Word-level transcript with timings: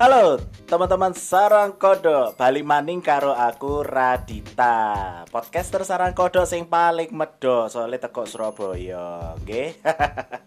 Halo 0.00 0.40
teman-teman 0.64 1.12
Sarang 1.12 1.76
Kodo. 1.76 2.32
Bali 2.32 2.64
maning 2.64 3.04
karo 3.04 3.36
aku 3.36 3.84
Radita. 3.84 5.28
Podcaster 5.28 5.84
Sarang 5.84 6.16
Kodo 6.16 6.48
sing 6.48 6.64
paling 6.72 7.12
medo 7.12 7.68
Soalnya 7.68 8.08
teko 8.08 8.24
Surabaya 8.24 9.36
Oke 9.36 9.76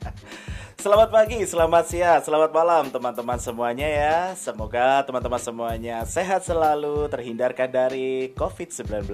Selamat 0.83 1.13
pagi, 1.13 1.45
selamat 1.45 1.85
siang, 1.85 2.19
selamat 2.25 2.49
malam 2.49 2.89
teman-teman 2.89 3.37
semuanya 3.37 3.85
ya. 3.85 4.17
Semoga 4.33 5.05
teman-teman 5.05 5.37
semuanya 5.37 6.01
sehat 6.01 6.41
selalu 6.41 7.05
Terhindarkan 7.13 7.69
dari 7.69 8.33
COVID-19 8.33 9.05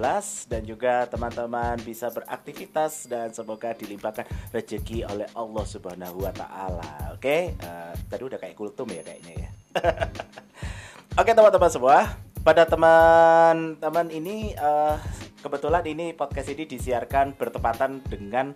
Dan 0.48 0.64
juga 0.64 1.04
teman-teman 1.04 1.76
bisa 1.84 2.08
beraktivitas 2.08 3.12
Dan 3.12 3.36
semoga 3.36 3.76
dilimpahkan 3.76 4.24
rezeki 4.56 5.04
oleh 5.04 5.28
Allah 5.36 5.64
Subhanahu 5.68 6.24
Wa 6.24 6.32
Taala. 6.32 7.12
Oke, 7.12 7.60
uh, 7.60 7.92
tadi 8.08 8.22
udah 8.24 8.40
kayak 8.40 8.56
kultum 8.56 8.88
ya 8.88 9.04
kayaknya 9.04 9.36
ya 9.36 9.59
Oke 11.20 11.30
teman-teman 11.30 11.70
semua, 11.70 11.98
pada 12.42 12.66
teman-teman 12.66 14.06
ini 14.10 14.54
uh, 14.58 14.98
kebetulan 15.42 15.84
ini 15.86 16.10
podcast 16.14 16.50
ini 16.50 16.66
disiarkan 16.66 17.38
bertepatan 17.38 18.02
dengan 18.02 18.54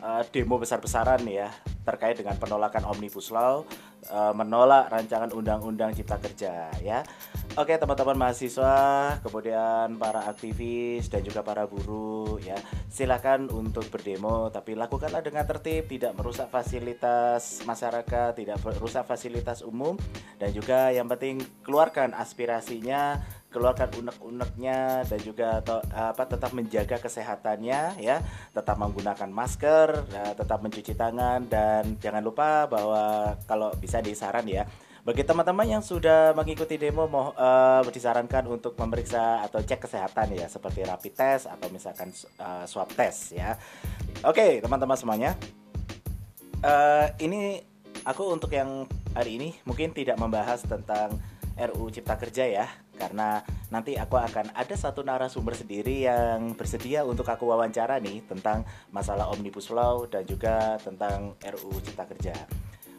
uh, 0.00 0.22
demo 0.32 0.56
besar-besaran 0.56 1.20
ya 1.28 1.52
terkait 1.82 2.14
dengan 2.14 2.38
penolakan 2.38 2.86
Omnibus 2.86 3.34
Law, 3.34 3.66
uh, 4.14 4.32
menolak 4.32 4.86
rancangan 4.86 5.34
Undang-Undang 5.34 5.98
Cipta 5.98 6.16
Kerja 6.22 6.70
ya. 6.78 7.02
Oke 7.52 7.76
teman-teman 7.76 8.16
mahasiswa, 8.16 9.18
kemudian 9.20 10.00
para 10.00 10.24
aktivis 10.24 11.12
dan 11.12 11.20
juga 11.20 11.44
para 11.44 11.68
buruh 11.68 12.40
ya, 12.40 12.56
silakan 12.88 13.52
untuk 13.52 13.92
berdemo 13.92 14.48
tapi 14.48 14.72
lakukanlah 14.72 15.20
dengan 15.20 15.44
tertib, 15.44 15.84
tidak 15.84 16.16
merusak 16.16 16.48
fasilitas 16.48 17.60
masyarakat, 17.68 18.32
tidak 18.32 18.56
merusak 18.64 19.04
fasilitas 19.04 19.60
umum 19.60 20.00
dan 20.40 20.48
juga 20.56 20.88
yang 20.96 21.04
penting 21.12 21.44
keluarkan 21.60 22.16
aspirasinya 22.16 23.20
keluarkan 23.52 23.92
unek-uneknya 24.00 25.04
dan 25.04 25.20
juga 25.20 25.60
to, 25.60 25.78
apa 25.92 26.24
tetap 26.24 26.56
menjaga 26.56 26.96
kesehatannya 26.96 28.00
ya 28.00 28.24
tetap 28.56 28.80
menggunakan 28.80 29.28
masker 29.28 30.08
ya, 30.08 30.32
tetap 30.32 30.64
mencuci 30.64 30.96
tangan 30.96 31.44
dan 31.46 32.00
jangan 32.00 32.24
lupa 32.24 32.64
bahwa 32.66 33.36
kalau 33.44 33.70
bisa 33.76 34.00
disaran 34.00 34.48
ya 34.48 34.64
bagi 35.02 35.26
teman-teman 35.26 35.66
yang 35.66 35.82
sudah 35.82 36.30
mengikuti 36.30 36.78
demo 36.78 37.10
mau 37.10 37.34
uh, 37.34 37.82
disarankan 37.90 38.46
untuk 38.46 38.78
memeriksa 38.78 39.42
atau 39.42 39.58
cek 39.58 39.90
kesehatan 39.90 40.30
ya 40.38 40.46
seperti 40.46 40.86
rapid 40.86 41.14
test 41.18 41.50
atau 41.50 41.66
misalkan 41.74 42.14
uh, 42.38 42.62
swab 42.70 42.86
test 42.94 43.34
ya. 43.34 43.58
Oke, 44.22 44.62
teman-teman 44.62 44.94
semuanya. 44.94 45.34
Uh, 46.62 47.10
ini 47.18 47.58
aku 48.06 48.30
untuk 48.30 48.54
yang 48.54 48.86
hari 49.10 49.42
ini 49.42 49.58
mungkin 49.66 49.90
tidak 49.90 50.22
membahas 50.22 50.62
tentang 50.62 51.18
RU 51.58 51.90
Cipta 51.90 52.14
Kerja 52.14 52.46
ya 52.46 52.66
karena 52.96 53.40
nanti 53.72 53.96
aku 53.96 54.20
akan 54.20 54.52
ada 54.52 54.76
satu 54.76 55.00
narasumber 55.00 55.56
sendiri 55.56 56.04
yang 56.04 56.52
bersedia 56.54 57.02
untuk 57.02 57.24
aku 57.28 57.48
wawancara 57.48 57.98
nih 57.98 58.24
tentang 58.28 58.64
masalah 58.92 59.32
Omnibus 59.32 59.72
Law 59.72 60.04
dan 60.06 60.28
juga 60.28 60.76
tentang 60.80 61.34
RU 61.40 61.72
Cipta 61.80 62.04
Kerja. 62.04 62.34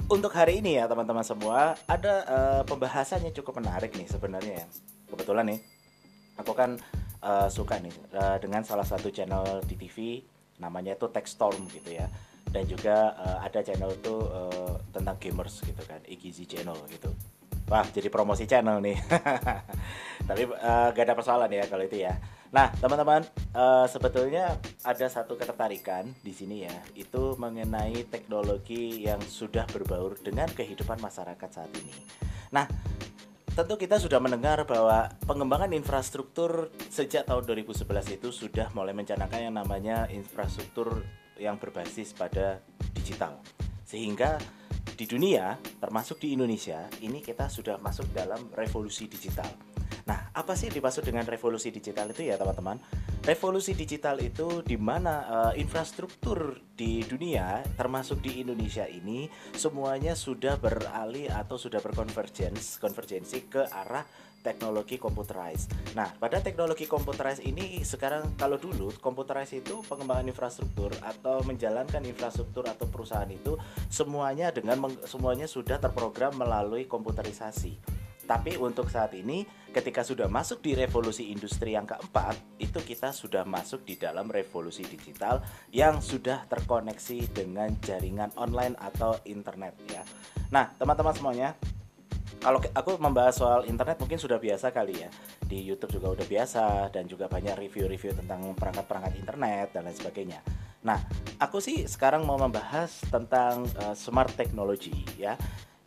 Untuk 0.09 0.35
hari 0.35 0.59
ini 0.59 0.75
ya 0.81 0.89
teman-teman 0.89 1.23
semua 1.23 1.79
ada 1.87 2.13
uh, 2.27 2.61
pembahasannya 2.67 3.31
cukup 3.31 3.63
menarik 3.63 3.95
nih 3.95 4.09
sebenarnya 4.09 4.53
ya. 4.61 4.67
Kebetulan 5.07 5.47
nih 5.47 5.59
aku 6.37 6.51
kan 6.51 6.75
uh, 7.23 7.47
suka 7.47 7.79
nih 7.79 7.93
uh, 8.13 8.37
dengan 8.41 8.65
salah 8.67 8.85
satu 8.85 9.13
channel 9.13 9.63
di 9.63 9.79
TV 9.79 10.19
namanya 10.59 10.93
itu 10.97 11.09
Techstorm 11.09 11.65
gitu 11.71 11.95
ya 11.95 12.05
dan 12.51 12.63
juga 12.69 13.17
uh, 13.17 13.37
ada 13.41 13.65
channel 13.65 13.95
itu 13.95 14.15
uh, 14.29 14.77
tentang 14.93 15.17
gamers 15.17 15.63
gitu 15.63 15.81
kan 15.87 16.03
Igizi 16.05 16.45
channel 16.45 16.77
gitu 16.91 17.09
Wah, 17.73 17.89
jadi 17.89 18.05
promosi 18.13 18.45
channel 18.45 18.77
nih. 18.85 19.01
Tapi 20.29 20.45
uh, 20.45 20.93
gak 20.93 21.05
ada 21.09 21.17
persoalan 21.17 21.49
ya 21.49 21.65
kalau 21.65 21.81
itu 21.81 22.05
ya. 22.05 22.21
Nah, 22.53 22.69
teman-teman, 22.77 23.25
uh, 23.57 23.89
sebetulnya 23.89 24.61
ada 24.85 25.09
satu 25.09 25.33
ketertarikan 25.33 26.05
di 26.21 26.37
sini 26.37 26.69
ya, 26.69 26.75
itu 26.93 27.33
mengenai 27.41 28.05
teknologi 28.13 29.09
yang 29.09 29.17
sudah 29.25 29.65
berbaur 29.73 30.21
dengan 30.21 30.45
kehidupan 30.53 31.01
masyarakat 31.01 31.49
saat 31.49 31.73
ini. 31.73 31.97
Nah, 32.53 32.69
tentu 33.57 33.73
kita 33.73 33.97
sudah 33.97 34.21
mendengar 34.21 34.69
bahwa 34.69 35.09
pengembangan 35.25 35.73
infrastruktur 35.73 36.69
sejak 36.93 37.25
tahun 37.25 37.41
2011 37.41 38.21
itu 38.21 38.29
sudah 38.29 38.69
mulai 38.77 38.93
mencanangkan 38.93 39.49
yang 39.49 39.57
namanya 39.57 40.05
infrastruktur 40.13 41.01
yang 41.41 41.57
berbasis 41.57 42.13
pada 42.13 42.61
digital. 42.93 43.41
Sehingga 43.93 44.41
di 44.97 45.05
dunia, 45.05 45.53
termasuk 45.77 46.17
di 46.17 46.33
Indonesia, 46.33 46.89
ini 47.05 47.21
kita 47.21 47.45
sudah 47.45 47.77
masuk 47.77 48.09
dalam 48.09 48.49
revolusi 48.57 49.05
digital. 49.05 49.45
Nah, 50.09 50.33
apa 50.33 50.57
sih 50.57 50.73
dimaksud 50.73 51.05
dengan 51.05 51.29
revolusi 51.29 51.69
digital 51.69 52.09
itu 52.09 52.25
ya, 52.25 52.33
teman-teman? 52.41 52.81
Revolusi 53.23 53.71
digital 53.71 54.19
itu 54.19 54.59
di 54.67 54.75
mana 54.75 55.23
uh, 55.23 55.53
infrastruktur 55.55 56.59
di 56.75 57.07
dunia, 57.07 57.63
termasuk 57.79 58.19
di 58.19 58.43
Indonesia 58.43 58.83
ini, 58.83 59.31
semuanya 59.55 60.11
sudah 60.11 60.59
beralih 60.59 61.31
atau 61.31 61.55
sudah 61.55 61.79
berkonvergensi 61.79 62.83
konvergensi 62.83 63.47
ke 63.47 63.63
arah 63.71 64.03
teknologi 64.43 64.99
computerized. 64.99 65.71
Nah, 65.95 66.11
pada 66.19 66.43
teknologi 66.43 66.83
computerized 66.83 67.47
ini 67.47 67.79
sekarang 67.87 68.35
kalau 68.35 68.59
dulu 68.59 68.91
computerized 68.99 69.55
itu 69.55 69.79
pengembangan 69.87 70.27
infrastruktur 70.27 70.91
atau 70.99 71.39
menjalankan 71.47 72.03
infrastruktur 72.03 72.67
atau 72.67 72.91
perusahaan 72.91 73.31
itu 73.31 73.55
semuanya 73.87 74.51
dengan 74.51 74.83
semuanya 75.07 75.47
sudah 75.47 75.79
terprogram 75.79 76.35
melalui 76.35 76.91
komputerisasi. 76.91 77.92
Tapi 78.23 78.55
untuk 78.55 78.87
saat 78.87 79.11
ini 79.13 79.43
ketika 79.73 80.05
sudah 80.05 80.29
masuk 80.29 80.61
di 80.61 80.77
revolusi 80.77 81.33
industri 81.33 81.73
yang 81.73 81.89
keempat, 81.89 82.37
itu 82.61 82.79
kita 82.79 83.09
sudah 83.09 83.43
masuk 83.43 83.83
di 83.83 83.97
dalam 83.97 84.29
revolusi 84.29 84.85
digital 84.85 85.41
yang 85.73 85.99
sudah 85.99 86.45
terkoneksi 86.45 87.33
dengan 87.33 87.73
jaringan 87.81 88.31
online 88.39 88.77
atau 88.79 89.17
internet 89.25 89.73
ya. 89.89 90.03
Nah, 90.53 90.71
teman-teman 90.77 91.13
semuanya, 91.17 91.49
kalau 92.43 92.59
aku 92.59 92.99
membahas 92.99 93.39
soal 93.39 93.63
internet 93.65 93.97
mungkin 93.97 94.19
sudah 94.19 94.35
biasa 94.35 94.75
kali 94.75 95.07
ya 95.07 95.09
di 95.47 95.63
YouTube 95.63 95.95
juga 95.95 96.11
udah 96.11 96.27
biasa 96.27 96.63
dan 96.91 97.07
juga 97.07 97.31
banyak 97.31 97.55
review-review 97.55 98.19
tentang 98.19 98.51
perangkat-perangkat 98.53 99.13
internet 99.15 99.67
dan 99.71 99.87
lain 99.87 99.95
sebagainya. 99.95 100.39
Nah, 100.83 100.99
aku 101.39 101.63
sih 101.63 101.87
sekarang 101.87 102.27
mau 102.27 102.35
membahas 102.35 102.99
tentang 103.07 103.63
uh, 103.79 103.95
smart 103.95 104.35
technology 104.35 105.07
ya 105.15 105.39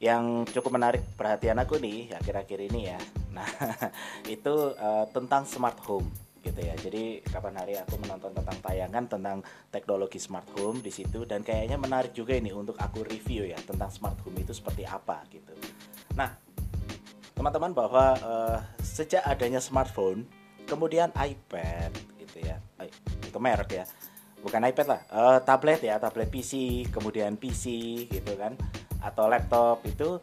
yang 0.07 0.47
cukup 0.47 0.79
menarik 0.79 1.03
perhatian 1.19 1.59
aku 1.59 1.83
nih 1.83 2.15
akhir-akhir 2.15 2.59
ini 2.71 2.81
ya. 2.95 3.01
Nah, 3.35 3.49
itu 4.39 4.55
uh, 4.79 5.11
tentang 5.11 5.43
smart 5.43 5.83
home 5.83 6.07
gitu 6.47 6.63
ya. 6.63 6.79
Jadi 6.79 7.27
kapan 7.27 7.59
hari 7.59 7.75
aku 7.75 7.99
menonton 7.99 8.31
tentang 8.31 8.55
tayangan 8.63 9.05
tentang 9.11 9.39
teknologi 9.75 10.23
smart 10.23 10.47
home 10.55 10.79
di 10.79 10.95
situ 10.95 11.27
dan 11.27 11.43
kayaknya 11.43 11.75
menarik 11.75 12.15
juga 12.15 12.39
ini 12.39 12.55
untuk 12.55 12.79
aku 12.79 13.03
review 13.03 13.51
ya 13.51 13.59
tentang 13.67 13.91
smart 13.91 14.23
home 14.23 14.39
itu 14.39 14.55
seperti 14.55 14.87
apa 14.87 15.27
gitu. 15.27 15.51
Nah, 16.15 16.31
teman-teman 17.35 17.75
bahwa 17.75 18.15
uh, 18.23 18.59
sejak 18.79 19.27
adanya 19.27 19.59
smartphone, 19.59 20.23
kemudian 20.71 21.11
iPad 21.19 21.91
gitu 22.23 22.47
ya, 22.47 22.57
itu 23.27 23.39
merek 23.43 23.83
ya, 23.83 23.85
bukan 24.41 24.65
iPad 24.71 24.87
lah, 24.87 25.01
uh, 25.13 25.39
tablet 25.43 25.83
ya, 25.83 25.99
tablet 25.99 26.31
PC, 26.33 26.87
kemudian 26.89 27.37
PC 27.37 27.65
gitu 28.09 28.33
kan, 28.41 28.57
atau 29.01 29.29
laptop 29.29 29.85
itu 29.89 30.21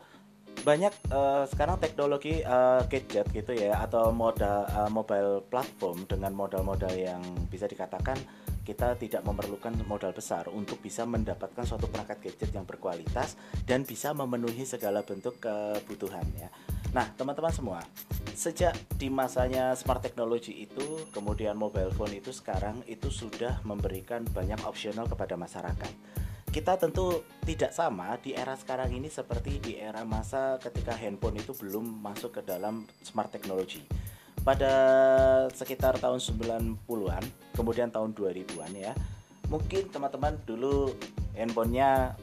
banyak 0.61 0.93
uh, 1.11 1.43
sekarang 1.49 1.81
teknologi 1.81 2.39
uh, 2.45 2.85
gadget 2.87 3.27
gitu 3.33 3.51
ya 3.57 3.83
atau 3.83 4.13
modal 4.13 4.63
uh, 4.69 4.87
mobile 4.87 5.43
platform 5.49 6.05
dengan 6.05 6.31
modal-modal 6.31 6.93
yang 6.93 7.19
bisa 7.49 7.65
dikatakan 7.65 8.15
kita 8.63 8.95
tidak 8.95 9.27
memerlukan 9.27 9.75
modal 9.91 10.15
besar 10.15 10.47
untuk 10.47 10.79
bisa 10.79 11.03
mendapatkan 11.03 11.67
suatu 11.67 11.91
perangkat 11.91 12.23
gadget 12.23 12.55
yang 12.55 12.63
berkualitas 12.63 13.35
dan 13.67 13.83
bisa 13.83 14.15
memenuhi 14.15 14.63
segala 14.63 15.03
bentuk 15.03 15.35
kebutuhan 15.43 16.23
ya. 16.39 16.47
Nah, 16.95 17.11
teman-teman 17.19 17.51
semua, 17.51 17.79
sejak 18.31 18.71
di 18.95 19.11
masanya 19.11 19.75
smart 19.75 19.99
technology 19.99 20.63
itu, 20.63 21.03
kemudian 21.11 21.59
mobile 21.59 21.91
phone 21.91 22.15
itu 22.15 22.31
sekarang 22.31 22.79
itu 22.87 23.11
sudah 23.11 23.59
memberikan 23.67 24.23
banyak 24.31 24.61
opsional 24.63 25.09
kepada 25.11 25.35
masyarakat. 25.35 25.91
Kita 26.53 26.77
tentu 26.77 27.25
tidak 27.41 27.73
sama 27.73 28.13
di 28.21 28.37
era 28.37 28.53
sekarang 28.53 28.93
ini 28.93 29.09
seperti 29.09 29.57
di 29.57 29.73
era 29.81 30.05
masa 30.05 30.61
ketika 30.61 30.93
handphone 30.93 31.41
itu 31.41 31.49
belum 31.57 31.81
masuk 32.05 32.37
ke 32.37 32.41
dalam 32.45 32.85
smart 33.01 33.33
technology. 33.33 33.81
Pada 34.45 34.69
sekitar 35.49 35.97
tahun 35.97 36.21
90-an, 36.21 37.25
kemudian 37.57 37.89
tahun 37.89 38.13
2000-an 38.13 38.69
ya. 38.77 38.93
Mungkin 39.49 39.89
teman-teman 39.89 40.37
dulu 40.45 40.93
handphonenya 41.33 42.13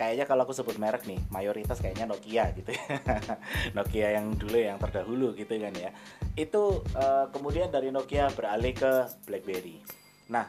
kayaknya 0.00 0.24
kalau 0.24 0.48
aku 0.48 0.56
sebut 0.56 0.80
merek 0.80 1.04
nih 1.04 1.20
mayoritas 1.28 1.82
kayaknya 1.82 2.06
Nokia 2.06 2.54
gitu 2.54 2.70
ya 2.70 2.86
Nokia 3.76 4.14
yang 4.14 4.30
dulu 4.38 4.54
yang 4.54 4.78
terdahulu 4.78 5.34
gitu 5.34 5.58
kan 5.58 5.74
ya 5.74 5.90
itu 6.38 6.86
uh, 6.94 7.26
kemudian 7.34 7.66
dari 7.74 7.90
Nokia 7.90 8.30
beralih 8.30 8.78
ke 8.78 9.10
BlackBerry 9.26 9.82
nah 10.30 10.46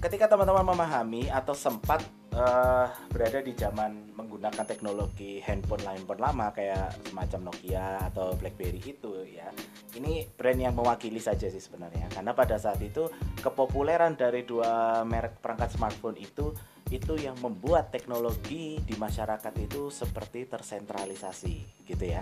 ketika 0.00 0.32
teman-teman 0.32 0.64
memahami 0.64 1.28
atau 1.28 1.52
sempat 1.52 2.00
uh, 2.34 2.86
berada 3.08 3.40
di 3.40 3.54
zaman 3.54 4.12
menggunakan 4.12 4.66
teknologi 4.66 5.38
handphone 5.40 5.82
handphone 5.86 6.20
lama 6.20 6.50
kayak 6.50 6.92
semacam 7.08 7.50
Nokia 7.50 8.02
atau 8.10 8.34
BlackBerry 8.34 8.82
itu 8.82 9.22
ya. 9.24 9.48
Ini 9.94 10.26
brand 10.34 10.60
yang 10.60 10.74
mewakili 10.74 11.22
saja 11.22 11.46
sih 11.46 11.62
sebenarnya. 11.62 12.10
Karena 12.10 12.34
pada 12.34 12.58
saat 12.58 12.82
itu 12.82 13.06
kepopuleran 13.40 14.18
dari 14.18 14.42
dua 14.42 15.02
merek 15.06 15.38
perangkat 15.38 15.78
smartphone 15.78 16.18
itu 16.18 16.52
itu 16.92 17.16
yang 17.16 17.38
membuat 17.40 17.88
teknologi 17.88 18.76
di 18.84 18.94
masyarakat 18.98 19.54
itu 19.56 19.88
seperti 19.88 20.44
tersentralisasi 20.44 21.86
gitu 21.88 22.04
ya. 22.04 22.20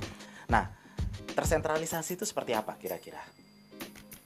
Nah 0.52 0.70
tersentralisasi 1.34 2.20
itu 2.20 2.24
seperti 2.28 2.52
apa 2.52 2.76
kira-kira 2.76 3.20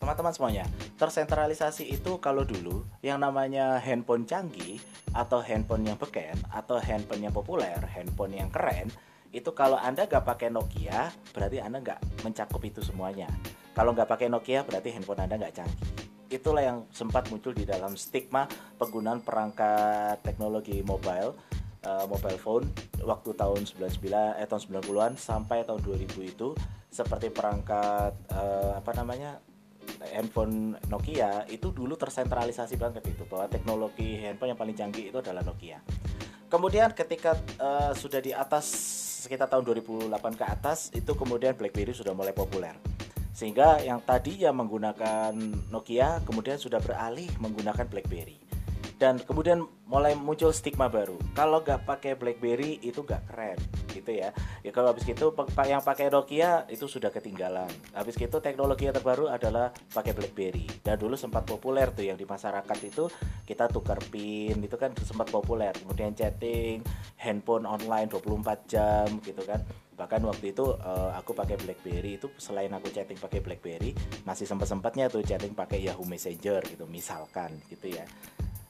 teman-teman 0.07 0.31
semuanya. 0.31 0.65
Tersentralisasi 1.03 1.91
itu 1.91 2.23
kalau 2.23 2.47
dulu 2.47 2.87
yang 3.03 3.19
namanya 3.19 3.83
handphone 3.83 4.23
canggih 4.23 4.79
atau 5.11 5.43
handphone 5.43 5.83
yang 5.83 5.99
beken 5.99 6.39
atau 6.55 6.79
handphone 6.79 7.27
yang 7.27 7.35
populer 7.35 7.75
handphone 7.91 8.39
yang 8.39 8.47
keren 8.55 8.87
itu 9.35 9.51
kalau 9.51 9.75
anda 9.75 10.07
nggak 10.07 10.23
pakai 10.23 10.55
Nokia 10.55 11.11
berarti 11.35 11.59
anda 11.59 11.83
nggak 11.83 12.23
mencakup 12.23 12.63
itu 12.63 12.87
semuanya. 12.87 13.27
Kalau 13.75 13.91
nggak 13.99 14.07
pakai 14.07 14.31
Nokia 14.31 14.63
berarti 14.63 14.95
handphone 14.95 15.27
anda 15.27 15.35
nggak 15.35 15.59
canggih. 15.59 15.91
Itulah 16.31 16.63
yang 16.63 16.79
sempat 16.95 17.27
muncul 17.35 17.51
di 17.51 17.67
dalam 17.67 17.99
stigma 17.99 18.47
penggunaan 18.79 19.27
perangkat 19.27 20.23
teknologi 20.23 20.87
mobile 20.87 21.35
uh, 21.83 22.07
mobile 22.07 22.39
phone 22.39 22.71
waktu 23.03 23.35
tahun 23.35 23.67
99 23.67 24.39
eh 24.39 24.47
tahun 24.47 24.63
90-an 24.71 25.19
sampai 25.19 25.67
tahun 25.67 25.83
2000 25.83 26.15
itu 26.31 26.55
seperti 26.95 27.35
perangkat 27.35 28.15
uh, 28.31 28.79
apa 28.79 28.95
namanya 28.95 29.43
handphone 30.13 30.77
Nokia 30.91 31.49
itu 31.49 31.73
dulu 31.73 31.97
tersentralisasi 31.97 32.77
banget 32.77 33.05
itu 33.09 33.25
bahwa 33.29 33.49
teknologi 33.49 34.21
handphone 34.21 34.53
yang 34.53 34.61
paling 34.61 34.77
canggih 34.77 35.09
itu 35.11 35.19
adalah 35.21 35.43
Nokia. 35.45 35.81
Kemudian 36.47 36.95
ketika 36.95 37.35
uh, 37.59 37.91
sudah 37.97 38.23
di 38.23 38.31
atas 38.31 38.67
sekitar 39.27 39.51
tahun 39.51 39.67
2008 39.67 40.13
ke 40.39 40.45
atas 40.47 40.79
itu 40.95 41.13
kemudian 41.19 41.59
BlackBerry 41.59 41.91
sudah 41.91 42.15
mulai 42.15 42.31
populer. 42.31 42.79
Sehingga 43.37 43.83
yang 43.85 44.01
tadi 44.01 44.41
yang 44.41 44.57
menggunakan 44.57 45.35
Nokia 45.69 46.25
kemudian 46.25 46.57
sudah 46.57 46.79
beralih 46.79 47.29
menggunakan 47.43 47.85
BlackBerry 47.85 48.47
dan 48.97 49.21
kemudian 49.21 49.65
mulai 49.85 50.17
muncul 50.17 50.51
stigma 50.53 50.89
baru 50.89 51.21
kalau 51.37 51.61
nggak 51.61 51.85
pakai 51.85 52.17
BlackBerry 52.17 52.81
itu 52.81 53.05
nggak 53.05 53.29
keren 53.29 53.59
gitu 53.97 54.13
ya. 54.13 54.31
Ya 54.61 54.71
kalau 54.71 54.93
habis 54.93 55.09
itu 55.09 55.33
yang 55.65 55.83
pakai 55.83 56.13
Nokia 56.13 56.69
itu 56.69 56.85
sudah 56.85 57.09
ketinggalan. 57.09 57.69
Habis 57.97 58.21
itu 58.21 58.37
teknologi 58.45 58.85
yang 58.89 58.97
terbaru 58.97 59.33
adalah 59.33 59.73
pakai 59.73 60.13
BlackBerry. 60.13 60.69
Dan 60.85 61.01
dulu 61.01 61.17
sempat 61.17 61.49
populer 61.49 61.89
tuh 61.97 62.05
yang 62.05 62.21
di 62.21 62.29
masyarakat 62.29 62.79
itu 62.85 63.09
kita 63.49 63.73
tukar 63.73 63.99
pin 64.13 64.61
itu 64.61 64.77
kan 64.77 64.93
sempat 65.01 65.33
populer. 65.33 65.73
Kemudian 65.73 66.13
chatting 66.13 66.85
handphone 67.17 67.65
online 67.65 68.13
24 68.13 68.69
jam 68.69 69.09
gitu 69.25 69.41
kan. 69.43 69.65
Bahkan 69.97 70.21
waktu 70.29 70.53
itu 70.53 70.77
uh, 70.77 71.17
aku 71.17 71.33
pakai 71.33 71.57
BlackBerry 71.57 72.21
itu 72.21 72.29
selain 72.37 72.69
aku 72.77 72.93
chatting 72.93 73.17
pakai 73.17 73.41
BlackBerry 73.41 73.97
masih 74.29 74.45
sempat 74.45 74.69
sempatnya 74.69 75.09
tuh 75.09 75.25
chatting 75.25 75.57
pakai 75.57 75.81
Yahoo 75.81 76.05
Messenger 76.05 76.61
gitu 76.69 76.85
misalkan 76.85 77.57
gitu 77.73 77.97
ya. 77.97 78.05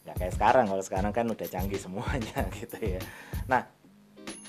Nggak 0.06 0.16
kayak 0.22 0.34
sekarang 0.38 0.64
kalau 0.70 0.84
sekarang 0.86 1.10
kan 1.10 1.26
udah 1.26 1.48
canggih 1.50 1.82
semuanya 1.82 2.46
gitu 2.62 2.78
ya. 2.78 3.02
Nah 3.50 3.66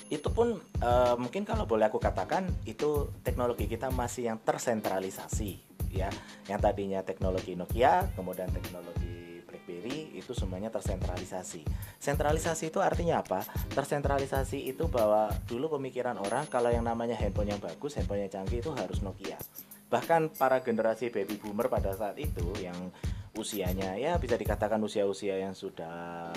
itu 0.08 0.28
pun 0.32 0.56
e, 0.60 0.90
mungkin 1.20 1.44
kalau 1.44 1.68
boleh 1.68 1.88
aku 1.92 2.00
katakan 2.00 2.48
itu 2.64 3.12
teknologi 3.20 3.68
kita 3.68 3.92
masih 3.92 4.32
yang 4.32 4.38
tersentralisasi 4.40 5.60
ya. 5.92 6.08
Yang 6.48 6.60
tadinya 6.64 7.00
teknologi 7.04 7.56
Nokia 7.56 8.08
kemudian 8.16 8.48
teknologi 8.48 9.44
BlackBerry 9.44 10.16
itu 10.16 10.32
semuanya 10.32 10.72
tersentralisasi. 10.72 11.64
Sentralisasi 12.00 12.72
itu 12.72 12.80
artinya 12.80 13.20
apa? 13.20 13.44
Tersentralisasi 13.72 14.64
itu 14.64 14.88
bahwa 14.88 15.28
dulu 15.44 15.76
pemikiran 15.76 16.16
orang 16.16 16.48
kalau 16.48 16.72
yang 16.72 16.88
namanya 16.88 17.16
handphone 17.16 17.52
yang 17.52 17.60
bagus 17.60 17.96
handphone 18.00 18.24
yang 18.24 18.32
canggih 18.32 18.64
itu 18.64 18.72
harus 18.72 19.04
Nokia. 19.04 19.36
Bahkan 19.88 20.36
para 20.36 20.60
generasi 20.60 21.08
baby 21.08 21.40
boomer 21.40 21.72
pada 21.72 21.96
saat 21.96 22.20
itu 22.20 22.44
yang 22.60 22.76
usianya. 23.38 23.94
Ya 23.94 24.18
bisa 24.18 24.34
dikatakan 24.34 24.82
usia-usia 24.82 25.38
yang 25.38 25.54
sudah 25.54 26.28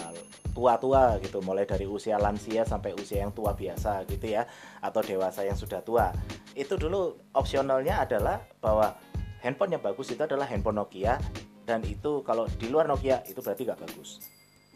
tua-tua 0.53 1.17
gitu. 1.25 1.41
Mulai 1.41 1.65
dari 1.65 1.89
usia 1.89 2.21
lansia 2.21 2.61
sampai 2.61 2.93
usia 2.93 3.25
yang 3.25 3.33
tua 3.33 3.57
biasa 3.57 4.05
gitu 4.05 4.29
ya. 4.29 4.45
Atau 4.79 5.01
dewasa 5.01 5.41
yang 5.41 5.57
sudah 5.57 5.81
tua. 5.81 6.13
Itu 6.53 6.77
dulu 6.77 7.17
opsionalnya 7.33 8.05
adalah 8.05 8.45
bahwa 8.61 8.93
handphone 9.41 9.73
yang 9.73 9.83
bagus 9.83 10.13
itu 10.13 10.21
adalah 10.21 10.45
handphone 10.45 10.77
Nokia. 10.77 11.17
Dan 11.65 11.81
itu 11.89 12.21
kalau 12.21 12.45
di 12.45 12.69
luar 12.69 12.85
Nokia 12.85 13.25
itu 13.25 13.41
berarti 13.41 13.65
gak 13.65 13.81
bagus. 13.81 14.21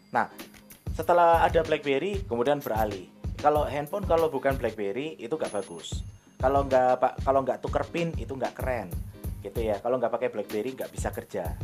Nah 0.09 0.25
setelah 0.97 1.45
ada 1.45 1.61
BlackBerry 1.61 2.25
kemudian 2.25 2.57
beralih. 2.57 3.05
Kalau 3.37 3.67
handphone 3.69 4.09
kalau 4.09 4.33
bukan 4.33 4.57
BlackBerry 4.57 5.21
itu 5.21 5.37
gak 5.37 5.53
bagus. 5.53 6.01
Kalau 6.35 6.67
nggak 6.67 6.99
pak 6.99 7.13
kalau 7.23 7.47
nggak 7.47 7.63
tuker 7.63 7.83
pin 7.89 8.11
itu 8.19 8.35
nggak 8.35 8.53
keren. 8.57 8.89
Gitu 9.39 9.65
ya. 9.65 9.79
Kalau 9.79 9.97
nggak 9.97 10.13
pakai 10.13 10.29
BlackBerry 10.33 10.75
nggak 10.75 10.91
bisa 10.91 11.09
kerja 11.09 11.55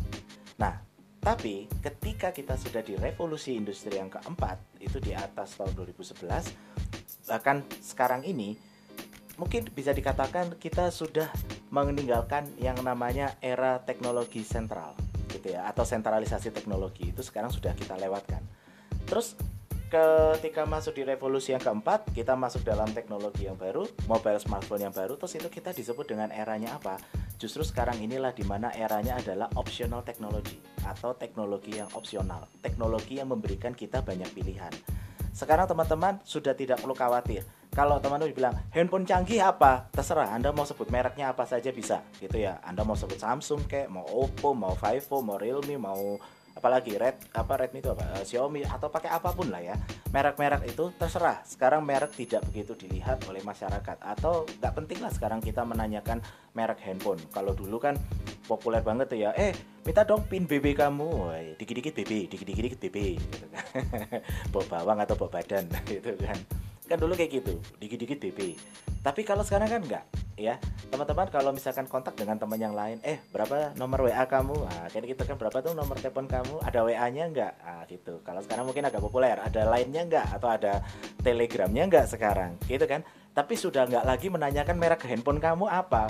Nah, 0.62 0.78
tapi 1.18 1.66
ketika 1.82 2.30
kita 2.30 2.54
sudah 2.54 2.86
di 2.86 2.94
revolusi 2.94 3.58
industri 3.58 3.98
yang 3.98 4.14
keempat, 4.14 4.78
itu 4.78 5.02
di 5.02 5.18
atas 5.18 5.58
tahun 5.58 5.74
2011, 5.74 6.54
bahkan 7.26 7.66
sekarang 7.82 8.22
ini, 8.22 8.54
mungkin 9.42 9.66
bisa 9.74 9.90
dikatakan 9.90 10.62
kita 10.62 10.94
sudah 10.94 11.34
meninggalkan 11.74 12.46
yang 12.62 12.78
namanya 12.86 13.34
era 13.42 13.82
teknologi 13.82 14.46
sentral, 14.46 14.94
gitu 15.34 15.58
ya, 15.58 15.66
atau 15.66 15.82
sentralisasi 15.82 16.54
teknologi 16.54 17.10
itu 17.10 17.26
sekarang 17.26 17.50
sudah 17.50 17.74
kita 17.74 17.98
lewatkan. 17.98 18.46
Terus 19.10 19.34
ketika 19.90 20.64
masuk 20.70 20.94
di 20.94 21.04
revolusi 21.04 21.58
yang 21.58 21.64
keempat, 21.64 22.14
kita 22.14 22.38
masuk 22.38 22.62
dalam 22.62 22.88
teknologi 22.94 23.50
yang 23.50 23.58
baru, 23.58 23.90
mobile 24.06 24.38
smartphone 24.38 24.86
yang 24.86 24.94
baru, 24.94 25.18
terus 25.18 25.36
itu 25.42 25.50
kita 25.50 25.74
disebut 25.74 26.06
dengan 26.06 26.30
eranya 26.30 26.78
apa? 26.78 27.02
Justru 27.42 27.66
sekarang 27.66 27.98
inilah 27.98 28.38
di 28.38 28.46
mana 28.46 28.70
eranya 28.70 29.18
adalah 29.18 29.50
optional 29.58 30.06
technology 30.06 30.62
atau 30.86 31.18
teknologi 31.18 31.74
yang 31.74 31.90
opsional, 31.98 32.46
teknologi 32.62 33.18
yang 33.18 33.34
memberikan 33.34 33.74
kita 33.74 34.06
banyak 34.06 34.30
pilihan. 34.30 34.70
Sekarang 35.34 35.66
teman-teman 35.66 36.22
sudah 36.22 36.54
tidak 36.54 36.78
perlu 36.86 36.94
khawatir. 36.94 37.42
Kalau 37.74 37.98
teman-teman 37.98 38.30
bilang 38.36 38.54
handphone 38.70 39.10
canggih 39.10 39.42
apa, 39.42 39.90
terserah. 39.90 40.30
Anda 40.38 40.54
mau 40.54 40.70
sebut 40.70 40.94
mereknya 40.94 41.34
apa 41.34 41.50
saja 41.50 41.74
bisa, 41.74 42.06
gitu 42.22 42.38
ya. 42.38 42.62
Anda 42.62 42.86
mau 42.86 42.94
sebut 42.94 43.18
Samsung 43.18 43.66
kayak, 43.66 43.90
mau 43.90 44.06
Oppo, 44.06 44.54
mau 44.54 44.78
Vivo, 44.78 45.26
mau 45.26 45.42
Realme, 45.42 45.82
mau 45.82 46.22
apalagi 46.56 46.98
Red 47.00 47.32
apa 47.36 47.54
Redmi 47.60 47.80
itu 47.80 47.92
apa? 47.92 48.04
Uh, 48.20 48.24
Xiaomi 48.24 48.62
atau 48.68 48.88
pakai 48.92 49.12
apa 49.12 49.32
pun 49.32 49.50
lah 49.50 49.62
ya. 49.64 49.76
Merek-merek 50.12 50.68
itu 50.68 50.92
terserah. 50.96 51.44
Sekarang 51.48 51.84
merek 51.84 52.14
tidak 52.16 52.44
begitu 52.50 52.76
dilihat 52.76 53.24
oleh 53.28 53.40
masyarakat. 53.42 53.98
Atau 54.02 54.48
nggak 54.60 54.74
penting 54.84 55.00
lah 55.00 55.12
sekarang 55.12 55.40
kita 55.40 55.64
menanyakan 55.64 56.20
merek 56.56 56.84
handphone. 56.84 57.20
Kalau 57.32 57.56
dulu 57.56 57.80
kan 57.80 57.96
populer 58.46 58.84
banget 58.84 59.08
tuh 59.08 59.20
ya 59.20 59.32
eh 59.38 59.56
minta 59.88 60.04
dong 60.04 60.28
pin 60.28 60.44
BB 60.44 60.76
kamu. 60.76 61.10
Dikit-dikit 61.56 61.94
BB 62.04 62.12
dikit-dikit 62.28 62.80
BB 62.80 62.98
gitu 63.20 63.48
kan. 63.52 63.66
Bawa 64.52 64.66
bawang 64.68 65.00
atau 65.04 65.16
bawa 65.16 65.40
badan 65.40 65.66
gitu 65.92 66.16
kan 66.20 66.40
kan 66.92 67.00
dulu 67.00 67.16
kayak 67.16 67.32
gitu 67.40 67.56
dikit-dikit 67.80 68.20
BB 68.20 68.60
tapi 69.02 69.26
kalau 69.26 69.42
sekarang 69.42 69.66
kan 69.66 69.82
enggak 69.82 70.06
ya. 70.38 70.62
Teman-teman 70.94 71.26
kalau 71.34 71.50
misalkan 71.50 71.90
kontak 71.90 72.14
dengan 72.14 72.38
teman 72.38 72.62
yang 72.62 72.78
lain 72.78 73.02
eh 73.02 73.18
berapa 73.34 73.74
nomor 73.74 74.06
WA 74.06 74.26
kamu? 74.30 74.54
Ah 74.70 74.86
kan 74.94 75.02
gitu 75.02 75.22
kan 75.26 75.42
berapa 75.42 75.58
tuh 75.58 75.74
nomor 75.74 75.98
telepon 75.98 76.30
kamu? 76.30 76.62
Ada 76.62 76.86
WA-nya 76.86 77.24
enggak 77.34 77.54
ah 77.66 77.82
gitu. 77.90 78.22
Kalau 78.22 78.46
sekarang 78.46 78.70
mungkin 78.70 78.86
agak 78.86 79.02
populer 79.02 79.42
ada 79.42 79.62
lainnya 79.66 80.06
enggak 80.06 80.26
atau 80.38 80.54
ada 80.54 80.86
telegramnya 81.26 81.90
enggak 81.90 82.06
sekarang? 82.10 82.62
Gitu 82.70 82.86
kan. 82.86 83.02
Tapi 83.34 83.54
sudah 83.58 83.90
enggak 83.90 84.06
lagi 84.06 84.28
menanyakan 84.30 84.78
merek 84.78 85.02
handphone 85.10 85.42
kamu 85.42 85.66
apa? 85.66 86.06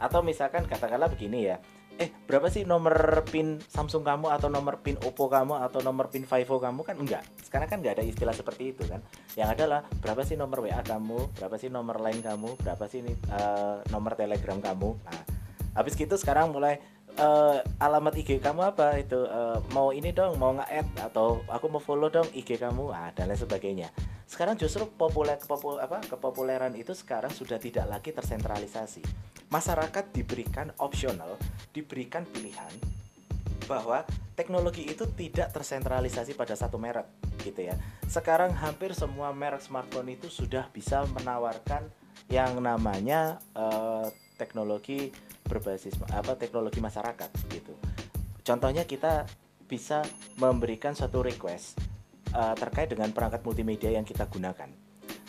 Atau 0.00 0.24
misalkan 0.24 0.64
katakanlah 0.64 1.12
begini 1.12 1.52
ya 1.52 1.60
eh 2.00 2.08
berapa 2.24 2.48
sih 2.48 2.64
nomor 2.64 3.28
pin 3.28 3.60
Samsung 3.60 4.00
kamu 4.00 4.32
atau 4.32 4.48
nomor 4.48 4.80
pin 4.80 4.96
Oppo 5.04 5.28
kamu 5.28 5.60
atau 5.60 5.84
nomor 5.84 6.08
pin 6.08 6.24
Vivo 6.24 6.56
kamu? 6.56 6.80
Kan 6.80 6.96
enggak. 6.96 7.20
Sekarang 7.44 7.68
kan 7.68 7.84
nggak 7.84 8.00
ada 8.00 8.04
istilah 8.08 8.32
seperti 8.32 8.72
itu 8.72 8.88
kan. 8.88 9.04
Yang 9.36 9.60
adalah 9.60 9.84
berapa 10.00 10.24
sih 10.24 10.40
nomor 10.40 10.64
WA 10.64 10.80
kamu? 10.80 11.36
Berapa 11.36 11.60
sih 11.60 11.68
nomor 11.68 12.00
lain 12.00 12.24
kamu? 12.24 12.56
Berapa 12.64 12.88
sih 12.88 13.04
uh, 13.04 13.84
nomor 13.92 14.16
Telegram 14.16 14.56
kamu? 14.56 14.96
Nah 14.96 15.40
habis 15.76 15.94
gitu 15.94 16.16
sekarang 16.18 16.50
mulai 16.50 16.82
uh, 17.18 17.58
alamat 17.82 18.14
IG 18.20 18.38
kamu 18.38 18.74
apa? 18.74 18.98
Itu 19.00 19.26
uh, 19.26 19.58
mau 19.74 19.90
ini 19.90 20.14
dong 20.14 20.38
mau 20.38 20.54
nge-add 20.54 21.10
atau 21.10 21.42
aku 21.50 21.66
mau 21.66 21.82
follow 21.82 22.12
dong 22.12 22.28
IG 22.30 22.60
kamu 22.60 22.92
ah 22.94 23.10
dan 23.16 23.32
lain 23.32 23.38
sebagainya. 23.38 23.88
Sekarang 24.30 24.54
justru 24.54 24.86
populer 24.86 25.34
kepopul, 25.40 25.82
apa 25.82 25.98
kepopuleran 26.06 26.76
itu 26.78 26.94
sekarang 26.94 27.34
sudah 27.34 27.58
tidak 27.58 27.90
lagi 27.90 28.14
tersentralisasi. 28.14 29.02
Masyarakat 29.50 30.14
diberikan 30.14 30.70
opsional, 30.78 31.34
diberikan 31.74 32.22
pilihan 32.22 32.70
bahwa 33.66 34.02
teknologi 34.34 34.86
itu 34.86 35.06
tidak 35.14 35.50
tersentralisasi 35.54 36.38
pada 36.38 36.54
satu 36.54 36.78
merek 36.78 37.06
gitu 37.42 37.70
ya. 37.70 37.74
Sekarang 38.06 38.54
hampir 38.54 38.94
semua 38.94 39.34
merek 39.34 39.62
smartphone 39.62 40.14
itu 40.14 40.30
sudah 40.30 40.66
bisa 40.70 41.02
menawarkan 41.10 41.86
yang 42.30 42.58
namanya 42.62 43.42
uh, 43.58 44.06
teknologi 44.40 45.12
berbasis 45.44 46.00
apa 46.08 46.40
teknologi 46.40 46.80
masyarakat 46.80 47.28
gitu. 47.52 47.76
Contohnya 48.40 48.88
kita 48.88 49.28
bisa 49.68 50.00
memberikan 50.40 50.96
suatu 50.96 51.20
request 51.20 51.76
uh, 52.32 52.56
terkait 52.56 52.88
dengan 52.88 53.12
perangkat 53.12 53.44
multimedia 53.44 53.92
yang 53.92 54.08
kita 54.08 54.24
gunakan. 54.26 54.72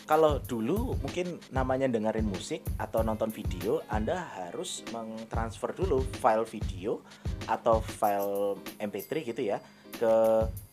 Kalau 0.02 0.42
dulu 0.42 0.98
mungkin 0.98 1.38
namanya 1.54 1.86
dengerin 1.86 2.26
musik 2.26 2.66
atau 2.74 3.06
nonton 3.06 3.30
video, 3.30 3.86
Anda 3.86 4.18
harus 4.34 4.82
mentransfer 4.90 5.70
dulu 5.78 6.02
file 6.18 6.42
video 6.42 7.06
atau 7.46 7.78
file 7.78 8.58
MP3 8.82 9.22
gitu 9.22 9.42
ya 9.46 9.62
ke 9.94 10.12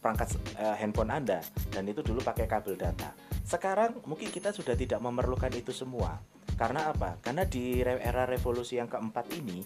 perangkat 0.02 0.34
uh, 0.58 0.74
handphone 0.74 1.14
Anda 1.14 1.46
dan 1.70 1.86
itu 1.86 2.02
dulu 2.02 2.26
pakai 2.26 2.50
kabel 2.50 2.74
data. 2.74 3.14
Sekarang 3.46 4.02
mungkin 4.10 4.34
kita 4.34 4.50
sudah 4.50 4.74
tidak 4.74 4.98
memerlukan 4.98 5.54
itu 5.54 5.70
semua. 5.70 6.18
Karena 6.60 6.92
apa? 6.92 7.16
Karena 7.24 7.48
di 7.48 7.80
era 7.80 8.28
revolusi 8.28 8.76
yang 8.76 8.92
keempat 8.92 9.32
ini 9.32 9.64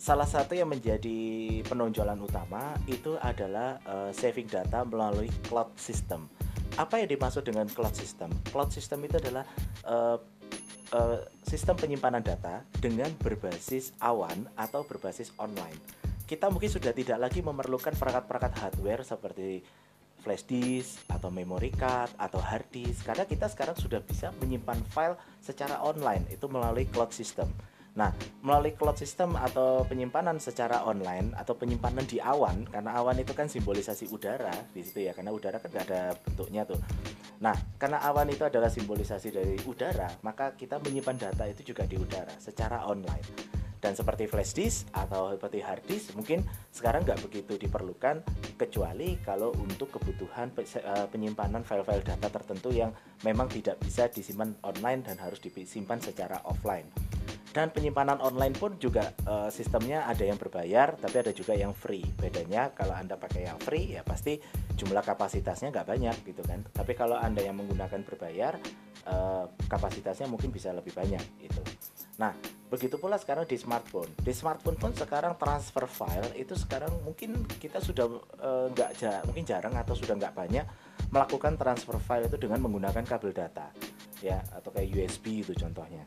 salah 0.00 0.24
satu 0.24 0.56
yang 0.56 0.72
menjadi 0.72 1.60
penonjolan 1.68 2.16
utama 2.16 2.72
itu 2.88 3.20
adalah 3.20 3.76
uh, 3.84 4.08
saving 4.16 4.48
data 4.48 4.80
melalui 4.88 5.28
cloud 5.44 5.68
system. 5.76 6.32
Apa 6.80 7.04
yang 7.04 7.12
dimaksud 7.12 7.44
dengan 7.44 7.68
cloud 7.68 7.92
system? 7.92 8.32
Cloud 8.48 8.72
system 8.72 9.04
itu 9.04 9.20
adalah 9.20 9.44
uh, 9.84 10.16
uh, 10.96 11.20
sistem 11.44 11.76
penyimpanan 11.76 12.24
data 12.24 12.64
dengan 12.80 13.12
berbasis 13.20 13.92
awan 14.00 14.48
atau 14.56 14.80
berbasis 14.88 15.36
online. 15.36 15.76
Kita 16.24 16.48
mungkin 16.48 16.72
sudah 16.72 16.96
tidak 16.96 17.20
lagi 17.20 17.44
memerlukan 17.44 17.92
perangkat-perangkat 17.92 18.52
hardware 18.56 19.04
seperti 19.04 19.60
flash 20.20 20.44
disk 20.44 21.02
atau 21.08 21.32
memory 21.32 21.72
card 21.72 22.12
atau 22.20 22.38
hard 22.38 22.68
disk 22.68 23.08
karena 23.08 23.24
kita 23.24 23.48
sekarang 23.48 23.74
sudah 23.74 24.04
bisa 24.04 24.30
menyimpan 24.38 24.78
file 24.92 25.16
secara 25.40 25.80
online 25.80 26.28
itu 26.28 26.46
melalui 26.46 26.84
cloud 26.88 27.10
system. 27.10 27.48
Nah, 27.90 28.14
melalui 28.46 28.78
cloud 28.78 28.94
system 28.94 29.34
atau 29.34 29.82
penyimpanan 29.82 30.38
secara 30.38 30.86
online 30.86 31.34
atau 31.34 31.58
penyimpanan 31.58 32.06
di 32.06 32.22
awan, 32.22 32.62
karena 32.70 32.94
awan 32.94 33.18
itu 33.18 33.34
kan 33.34 33.50
simbolisasi 33.50 34.06
udara 34.14 34.54
di 34.70 34.86
situ 34.86 35.10
ya, 35.10 35.12
karena 35.12 35.34
udara 35.34 35.58
kan 35.58 35.74
gak 35.74 35.90
ada 35.90 36.14
bentuknya 36.22 36.62
tuh. 36.62 36.78
Nah, 37.42 37.56
karena 37.82 37.98
awan 38.06 38.30
itu 38.30 38.46
adalah 38.46 38.70
simbolisasi 38.70 39.34
dari 39.34 39.58
udara, 39.66 40.06
maka 40.22 40.54
kita 40.54 40.78
menyimpan 40.78 41.18
data 41.18 41.44
itu 41.50 41.74
juga 41.74 41.82
di 41.82 41.98
udara 41.98 42.30
secara 42.38 42.86
online. 42.86 43.58
Dan 43.80 43.96
seperti 43.96 44.28
flash 44.28 44.52
disk 44.52 44.92
atau 44.92 45.32
seperti 45.32 45.64
hard 45.64 45.84
disk 45.88 46.12
mungkin 46.12 46.44
sekarang 46.68 47.02
nggak 47.08 47.24
begitu 47.24 47.56
diperlukan 47.56 48.20
kecuali 48.60 49.16
kalau 49.24 49.56
untuk 49.56 49.96
kebutuhan 49.96 50.52
eh, 50.60 51.06
penyimpanan 51.08 51.64
file-file 51.64 52.04
data 52.04 52.28
tertentu 52.28 52.70
yang 52.70 52.92
memang 53.24 53.48
tidak 53.48 53.80
bisa 53.80 54.12
disimpan 54.12 54.52
online 54.60 55.00
dan 55.00 55.16
harus 55.16 55.40
disimpan 55.40 55.96
secara 55.98 56.44
offline. 56.44 56.86
Dan 57.50 57.74
penyimpanan 57.74 58.22
online 58.22 58.54
pun 58.54 58.78
juga 58.78 59.10
uh, 59.26 59.50
sistemnya 59.50 60.06
ada 60.06 60.22
yang 60.22 60.38
berbayar 60.38 60.94
tapi 60.94 61.18
ada 61.18 61.34
juga 61.34 61.50
yang 61.58 61.74
free. 61.74 62.06
Bedanya 62.14 62.70
kalau 62.70 62.94
anda 62.94 63.18
pakai 63.18 63.50
yang 63.50 63.58
free 63.58 63.98
ya 63.98 64.06
pasti 64.06 64.38
jumlah 64.78 65.02
kapasitasnya 65.02 65.74
nggak 65.74 65.82
banyak 65.82 66.14
gitu 66.30 66.46
kan. 66.46 66.62
Tapi 66.70 66.94
kalau 66.94 67.18
anda 67.18 67.42
yang 67.42 67.58
menggunakan 67.58 68.06
berbayar 68.06 68.54
uh, 69.08 69.44
kapasitasnya 69.70 70.28
mungkin 70.28 70.52
bisa 70.52 70.74
lebih 70.74 70.92
banyak 70.92 71.22
itu 71.40 71.62
nah 72.20 72.34
begitu 72.70 72.96
pula 73.02 73.18
sekarang 73.18 73.44
di 73.50 73.58
smartphone. 73.58 74.14
Di 74.22 74.30
smartphone 74.30 74.78
pun 74.78 74.94
sekarang 74.94 75.34
transfer 75.34 75.90
file 75.90 76.30
itu 76.38 76.54
sekarang 76.54 76.94
mungkin 77.02 77.42
kita 77.44 77.82
sudah 77.82 78.06
uh, 78.38 78.70
nggak 78.70 78.90
uh, 79.02 79.22
mungkin 79.26 79.42
jarang 79.42 79.74
atau 79.74 79.98
sudah 79.98 80.14
nggak 80.14 80.32
banyak 80.32 80.64
melakukan 81.10 81.58
transfer 81.58 81.98
file 81.98 82.30
itu 82.30 82.38
dengan 82.38 82.62
menggunakan 82.62 83.02
kabel 83.02 83.34
data 83.34 83.74
ya 84.22 84.38
atau 84.54 84.70
kayak 84.70 84.86
USB 84.86 85.42
itu 85.42 85.52
contohnya. 85.58 86.06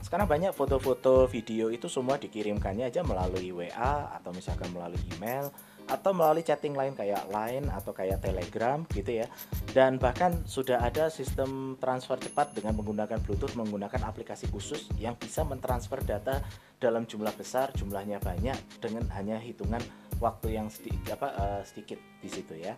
Sekarang 0.00 0.26
banyak 0.26 0.56
foto-foto 0.56 1.28
video 1.28 1.68
itu 1.68 1.86
semua 1.86 2.16
dikirimkannya 2.16 2.88
aja 2.88 3.04
melalui 3.04 3.52
WA 3.52 4.12
atau 4.16 4.32
misalkan 4.32 4.72
melalui 4.72 5.00
email 5.14 5.52
atau 5.92 6.16
melalui 6.16 6.40
chatting 6.40 6.72
lain 6.72 6.96
kayak 6.96 7.28
Line 7.28 7.68
atau 7.68 7.92
kayak 7.92 8.24
Telegram 8.24 8.80
gitu 8.96 9.20
ya. 9.20 9.28
Dan 9.76 10.00
bahkan 10.00 10.32
sudah 10.48 10.80
ada 10.80 11.12
sistem 11.12 11.76
transfer 11.76 12.16
cepat 12.16 12.56
dengan 12.56 12.72
menggunakan 12.80 13.20
Bluetooth 13.20 13.52
menggunakan 13.52 14.08
aplikasi 14.08 14.48
khusus 14.48 14.88
yang 14.96 15.12
bisa 15.20 15.44
mentransfer 15.44 16.00
data 16.00 16.40
dalam 16.80 17.04
jumlah 17.04 17.36
besar, 17.36 17.68
jumlahnya 17.76 18.18
banyak 18.24 18.56
dengan 18.80 19.04
hanya 19.12 19.36
hitungan 19.36 19.84
waktu 20.16 20.56
yang 20.56 20.72
sedikit 20.72 21.20
apa 21.20 21.28
uh, 21.36 21.62
sedikit 21.62 22.00
di 22.24 22.28
situ 22.32 22.56
ya. 22.56 22.72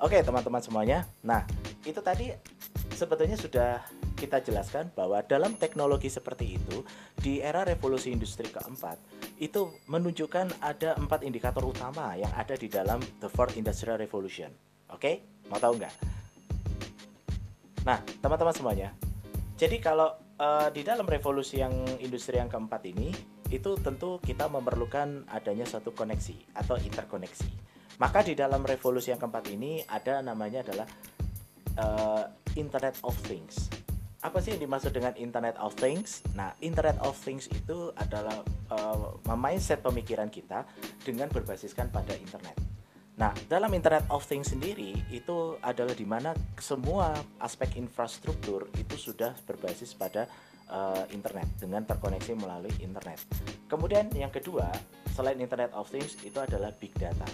Oke, 0.00 0.22
teman-teman 0.24 0.64
semuanya. 0.64 1.04
Nah, 1.20 1.44
itu 1.84 2.00
tadi 2.00 2.32
sebetulnya 2.96 3.36
sudah 3.36 3.84
kita 4.20 4.44
jelaskan 4.44 4.92
bahwa 4.92 5.24
dalam 5.24 5.56
teknologi 5.56 6.12
seperti 6.12 6.60
itu 6.60 6.84
di 7.16 7.40
era 7.40 7.64
revolusi 7.64 8.12
industri 8.12 8.52
keempat 8.52 9.00
itu 9.40 9.72
menunjukkan 9.88 10.60
ada 10.60 10.92
empat 11.00 11.24
indikator 11.24 11.64
utama 11.64 12.12
yang 12.20 12.28
ada 12.36 12.52
di 12.52 12.68
dalam 12.68 13.00
the 13.24 13.32
fourth 13.32 13.56
industrial 13.56 13.96
revolution. 13.96 14.52
Oke, 14.92 15.24
mau 15.48 15.56
tahu 15.56 15.80
nggak? 15.80 15.94
Nah, 17.88 18.04
teman-teman 18.20 18.52
semuanya. 18.52 18.92
Jadi 19.56 19.80
kalau 19.80 20.12
uh, 20.36 20.68
di 20.68 20.84
dalam 20.84 21.08
revolusi 21.08 21.64
yang 21.64 21.72
industri 22.04 22.36
yang 22.36 22.52
keempat 22.52 22.84
ini 22.84 23.08
itu 23.48 23.80
tentu 23.80 24.20
kita 24.20 24.52
memerlukan 24.52 25.24
adanya 25.32 25.64
satu 25.64 25.96
koneksi 25.96 26.52
atau 26.52 26.76
interkoneksi. 26.76 27.48
Maka 27.96 28.20
di 28.20 28.36
dalam 28.36 28.60
revolusi 28.64 29.12
yang 29.12 29.20
keempat 29.20 29.48
ini 29.48 29.80
ada 29.88 30.20
namanya 30.20 30.60
adalah 30.64 30.88
uh, 31.80 32.24
Internet 32.56 33.00
of 33.04 33.16
Things 33.24 33.80
apa 34.20 34.36
sih 34.44 34.52
yang 34.52 34.68
dimaksud 34.68 34.92
dengan 34.92 35.16
Internet 35.16 35.56
of 35.56 35.72
Things? 35.80 36.20
Nah, 36.36 36.52
Internet 36.60 37.00
of 37.00 37.16
Things 37.16 37.48
itu 37.48 37.88
adalah 37.96 38.44
uh, 38.68 39.16
mindset 39.32 39.80
pemikiran 39.80 40.28
kita 40.28 40.68
dengan 41.00 41.32
berbasiskan 41.32 41.88
pada 41.88 42.12
internet. 42.12 42.52
Nah, 43.16 43.32
dalam 43.48 43.72
Internet 43.72 44.04
of 44.12 44.24
Things 44.28 44.52
sendiri 44.52 44.92
itu 45.08 45.56
adalah 45.64 45.96
di 45.96 46.04
mana 46.04 46.36
semua 46.60 47.16
aspek 47.40 47.80
infrastruktur 47.80 48.68
itu 48.76 48.96
sudah 48.96 49.32
berbasis 49.48 49.96
pada 49.96 50.28
uh, 50.68 51.04
internet 51.16 51.48
dengan 51.56 51.88
terkoneksi 51.88 52.36
melalui 52.36 52.72
internet. 52.80 53.24
Kemudian 53.72 54.12
yang 54.12 54.32
kedua, 54.32 54.68
selain 55.16 55.40
Internet 55.40 55.72
of 55.72 55.88
Things 55.88 56.20
itu 56.20 56.36
adalah 56.36 56.72
big 56.76 56.92
data. 56.96 57.28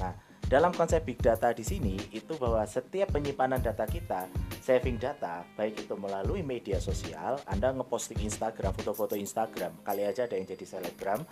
Nah, 0.00 0.12
dalam 0.50 0.74
konsep 0.74 1.06
big 1.06 1.22
data 1.22 1.54
di 1.54 1.62
sini 1.62 1.94
itu 2.10 2.34
bahwa 2.34 2.66
setiap 2.66 3.14
penyimpanan 3.14 3.62
data 3.62 3.86
kita, 3.86 4.26
saving 4.58 4.98
data, 4.98 5.46
baik 5.54 5.86
itu 5.86 5.94
melalui 5.94 6.42
media 6.42 6.82
sosial, 6.82 7.38
Anda 7.46 7.70
ngeposting 7.70 8.18
Instagram, 8.18 8.74
foto-foto 8.74 9.14
Instagram, 9.14 9.70
kali 9.86 10.02
aja 10.02 10.26
ada 10.26 10.34
yang 10.34 10.50
jadi 10.50 10.66
selebgram 10.66 11.22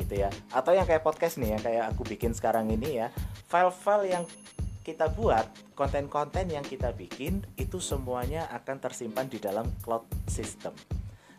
gitu 0.00 0.24
ya. 0.24 0.32
Atau 0.48 0.72
yang 0.72 0.88
kayak 0.88 1.04
podcast 1.04 1.36
nih, 1.36 1.52
yang 1.52 1.60
kayak 1.60 1.92
aku 1.92 2.08
bikin 2.08 2.32
sekarang 2.32 2.72
ini 2.72 3.04
ya, 3.04 3.12
file-file 3.44 4.08
yang 4.08 4.24
kita 4.80 5.12
buat, 5.12 5.44
konten-konten 5.76 6.48
yang 6.48 6.64
kita 6.64 6.96
bikin 6.96 7.44
itu 7.60 7.76
semuanya 7.76 8.48
akan 8.56 8.80
tersimpan 8.80 9.28
di 9.28 9.36
dalam 9.36 9.68
cloud 9.84 10.08
system. 10.32 10.72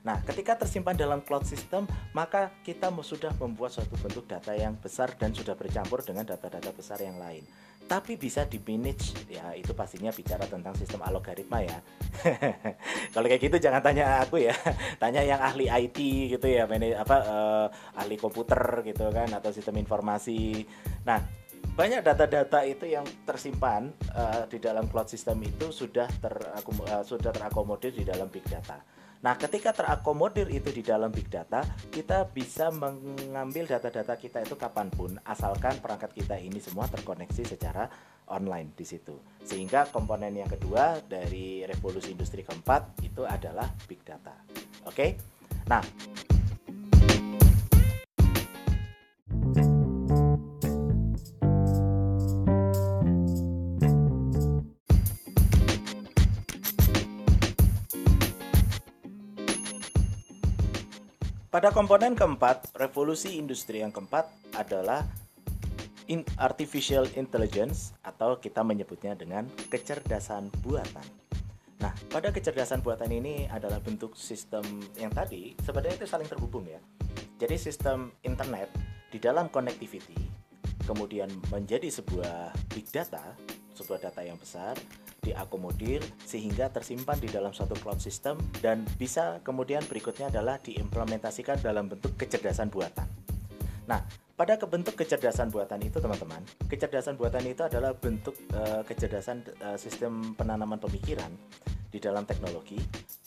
Nah, 0.04 0.20
ketika 0.28 0.60
tersimpan 0.60 1.00
dalam 1.00 1.24
cloud 1.24 1.48
system, 1.48 1.88
maka 2.12 2.52
kita 2.68 2.92
sudah 3.00 3.32
membuat 3.40 3.72
suatu 3.72 3.96
bentuk 3.96 4.28
data 4.28 4.52
yang 4.52 4.76
besar 4.76 5.16
dan 5.16 5.32
sudah 5.32 5.56
bercampur 5.56 6.04
dengan 6.04 6.28
data-data 6.28 6.76
besar 6.76 7.00
yang 7.00 7.16
lain. 7.16 7.48
Tapi 7.88 8.20
bisa 8.20 8.44
di 8.44 8.60
manage, 8.60 9.16
ya 9.32 9.56
itu 9.56 9.72
pastinya 9.72 10.12
bicara 10.12 10.44
tentang 10.48 10.76
sistem 10.76 11.04
algoritma 11.08 11.64
ya. 11.64 11.80
Kalau 13.16 13.28
kayak 13.32 13.44
gitu 13.48 13.58
jangan 13.64 13.80
tanya 13.80 14.24
aku 14.24 14.44
ya, 14.44 14.56
tanya 15.04 15.24
yang 15.24 15.40
ahli 15.40 15.72
IT 15.72 15.98
gitu 16.36 16.48
ya, 16.52 16.68
apa 17.00 17.18
uh, 17.24 17.68
ahli 17.96 18.20
komputer 18.20 18.84
gitu 18.84 19.08
kan 19.08 19.32
atau 19.32 19.56
sistem 19.56 19.80
informasi. 19.80 20.68
Nah, 21.08 21.24
banyak 21.74 22.04
data-data 22.04 22.68
itu 22.68 22.92
yang 22.92 23.08
tersimpan 23.24 23.92
uh, 24.16 24.48
di 24.52 24.60
dalam 24.60 24.88
cloud 24.92 25.08
system 25.08 25.40
itu 25.48 25.72
sudah 25.72 26.12
ter 26.20 26.36
uh, 26.54 27.04
sudah 27.08 27.32
terakomodir 27.32 27.96
di 27.96 28.04
dalam 28.04 28.28
big 28.28 28.44
data. 28.52 28.93
Nah, 29.24 29.40
ketika 29.40 29.72
terakomodir 29.72 30.52
itu 30.52 30.68
di 30.76 30.84
dalam 30.84 31.08
big 31.08 31.32
data, 31.32 31.64
kita 31.88 32.28
bisa 32.28 32.68
mengambil 32.76 33.64
data-data 33.64 34.20
kita 34.20 34.44
itu 34.44 34.60
kapan 34.60 34.92
pun, 34.92 35.16
asalkan 35.24 35.80
perangkat 35.80 36.12
kita 36.12 36.36
ini 36.36 36.60
semua 36.60 36.92
terkoneksi 36.92 37.56
secara 37.56 37.88
online 38.28 38.76
di 38.76 38.84
situ. 38.84 39.16
Sehingga 39.40 39.88
komponen 39.96 40.36
yang 40.36 40.52
kedua 40.52 41.00
dari 41.08 41.64
revolusi 41.64 42.12
industri 42.12 42.44
keempat 42.44 43.00
itu 43.00 43.24
adalah 43.24 43.72
big 43.88 44.04
data. 44.04 44.36
Oke, 44.84 45.16
nah. 45.72 45.80
Pada 61.54 61.70
komponen 61.70 62.18
keempat, 62.18 62.74
revolusi 62.82 63.38
industri 63.38 63.86
yang 63.86 63.94
keempat 63.94 64.26
adalah 64.58 65.06
in 66.10 66.26
artificial 66.42 67.06
intelligence 67.14 67.94
atau 68.02 68.42
kita 68.42 68.66
menyebutnya 68.66 69.14
dengan 69.14 69.46
kecerdasan 69.70 70.50
buatan. 70.66 71.06
Nah, 71.78 71.94
pada 72.10 72.34
kecerdasan 72.34 72.82
buatan 72.82 73.14
ini 73.14 73.46
adalah 73.54 73.78
bentuk 73.78 74.18
sistem 74.18 74.66
yang 74.98 75.14
tadi 75.14 75.54
sebenarnya 75.62 76.02
itu 76.02 76.10
saling 76.10 76.26
terhubung 76.26 76.66
ya. 76.66 76.82
Jadi 77.38 77.54
sistem 77.62 78.10
internet 78.26 78.74
di 79.14 79.22
dalam 79.22 79.46
connectivity 79.54 80.18
kemudian 80.90 81.30
menjadi 81.54 81.86
sebuah 81.86 82.50
big 82.74 82.90
data, 82.90 83.22
sebuah 83.78 84.10
data 84.10 84.26
yang 84.26 84.42
besar 84.42 84.74
diakomodir 85.24 86.04
sehingga 86.28 86.68
tersimpan 86.68 87.16
di 87.18 87.32
dalam 87.32 87.56
suatu 87.56 87.74
cloud 87.80 88.04
system 88.04 88.36
dan 88.60 88.84
bisa 89.00 89.40
kemudian 89.42 89.82
berikutnya 89.88 90.28
adalah 90.28 90.60
diimplementasikan 90.60 91.64
dalam 91.64 91.88
bentuk 91.88 92.20
kecerdasan 92.20 92.68
buatan. 92.68 93.08
Nah, 93.88 94.04
pada 94.36 94.60
kebentuk 94.60 95.00
kecerdasan 95.00 95.48
buatan 95.48 95.80
itu 95.88 96.04
teman-teman, 96.04 96.44
kecerdasan 96.68 97.16
buatan 97.16 97.48
itu 97.48 97.64
adalah 97.64 97.96
bentuk 97.96 98.36
uh, 98.52 98.84
kecerdasan 98.84 99.48
uh, 99.64 99.80
sistem 99.80 100.36
penanaman 100.36 100.80
pemikiran 100.84 101.32
di 101.88 102.02
dalam 102.04 102.28
teknologi 102.28 102.82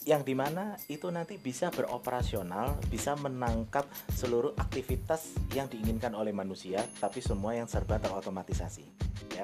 yang 0.07 0.23
di 0.23 0.31
mana 0.31 0.79
itu 0.87 1.11
nanti 1.11 1.35
bisa 1.35 1.67
beroperasional, 1.67 2.79
bisa 2.87 3.19
menangkap 3.19 3.83
seluruh 4.15 4.55
aktivitas 4.55 5.35
yang 5.51 5.67
diinginkan 5.67 6.15
oleh 6.15 6.31
manusia, 6.31 6.79
tapi 7.03 7.19
semua 7.19 7.59
yang 7.59 7.67
serba 7.67 7.99
terotomatisasi. 7.99 8.87
Ya. 9.35 9.43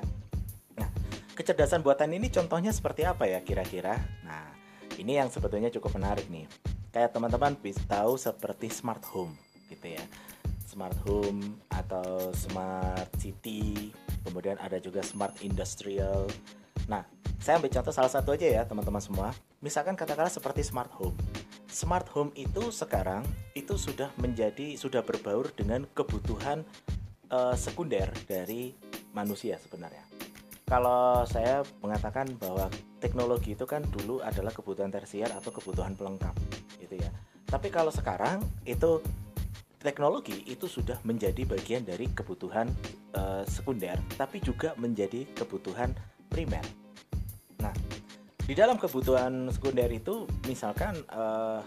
Kecerdasan 1.34 1.82
buatan 1.82 2.14
ini 2.14 2.30
contohnya 2.30 2.70
seperti 2.70 3.10
apa 3.10 3.26
ya 3.26 3.42
kira-kira? 3.42 3.98
Nah, 4.22 4.54
ini 5.02 5.18
yang 5.18 5.34
sebetulnya 5.34 5.74
cukup 5.74 5.98
menarik 5.98 6.30
nih. 6.30 6.46
Kayak 6.94 7.10
teman-teman 7.18 7.58
bisa 7.58 7.82
tahu 7.90 8.22
seperti 8.22 8.70
smart 8.70 9.02
home, 9.10 9.34
gitu 9.66 9.98
ya. 9.98 10.06
Smart 10.70 10.94
home 11.10 11.58
atau 11.74 12.30
smart 12.38 13.10
city, 13.18 13.90
kemudian 14.22 14.62
ada 14.62 14.78
juga 14.78 15.02
smart 15.02 15.34
industrial. 15.42 16.30
Nah, 16.86 17.02
saya 17.42 17.58
ambil 17.58 17.74
contoh 17.74 17.90
salah 17.90 18.14
satu 18.14 18.38
aja 18.38 18.46
ya 18.46 18.62
teman-teman 18.70 19.02
semua. 19.02 19.34
Misalkan 19.58 19.98
katakanlah 19.98 20.30
seperti 20.30 20.62
smart 20.62 20.94
home. 20.94 21.18
Smart 21.66 22.06
home 22.14 22.30
itu 22.38 22.70
sekarang 22.70 23.26
itu 23.58 23.74
sudah 23.74 24.14
menjadi 24.22 24.78
sudah 24.78 25.02
berbaur 25.02 25.50
dengan 25.50 25.90
kebutuhan 25.98 26.62
uh, 27.34 27.58
sekunder 27.58 28.14
dari 28.30 28.78
manusia 29.18 29.58
sebenarnya. 29.58 30.06
Kalau 30.64 31.28
saya 31.28 31.62
mengatakan 31.84 32.34
bahwa 32.40 32.72
teknologi 33.04 33.54
itu 33.54 33.68
kan 33.68 33.84
dulu 33.84 34.24
adalah 34.24 34.56
kebutuhan 34.56 34.90
tersier 34.90 35.28
atau 35.30 35.52
kebutuhan 35.52 35.94
pelengkap 35.94 36.34
gitu 36.80 36.98
ya. 36.98 37.10
Tapi 37.48 37.70
kalau 37.70 37.92
sekarang 37.92 38.42
itu 38.64 39.04
teknologi 39.84 40.48
itu 40.48 40.66
sudah 40.66 40.96
menjadi 41.04 41.44
bagian 41.44 41.84
dari 41.84 42.08
kebutuhan 42.08 42.72
uh, 43.20 43.44
sekunder 43.44 44.00
tapi 44.16 44.40
juga 44.40 44.72
menjadi 44.80 45.28
kebutuhan 45.36 45.92
primer 46.32 46.64
Nah, 47.64 47.72
di 48.44 48.54
dalam 48.54 48.76
kebutuhan 48.76 49.48
sekunder 49.48 49.88
itu, 49.88 50.28
misalkan 50.52 51.00
uh, 51.16 51.64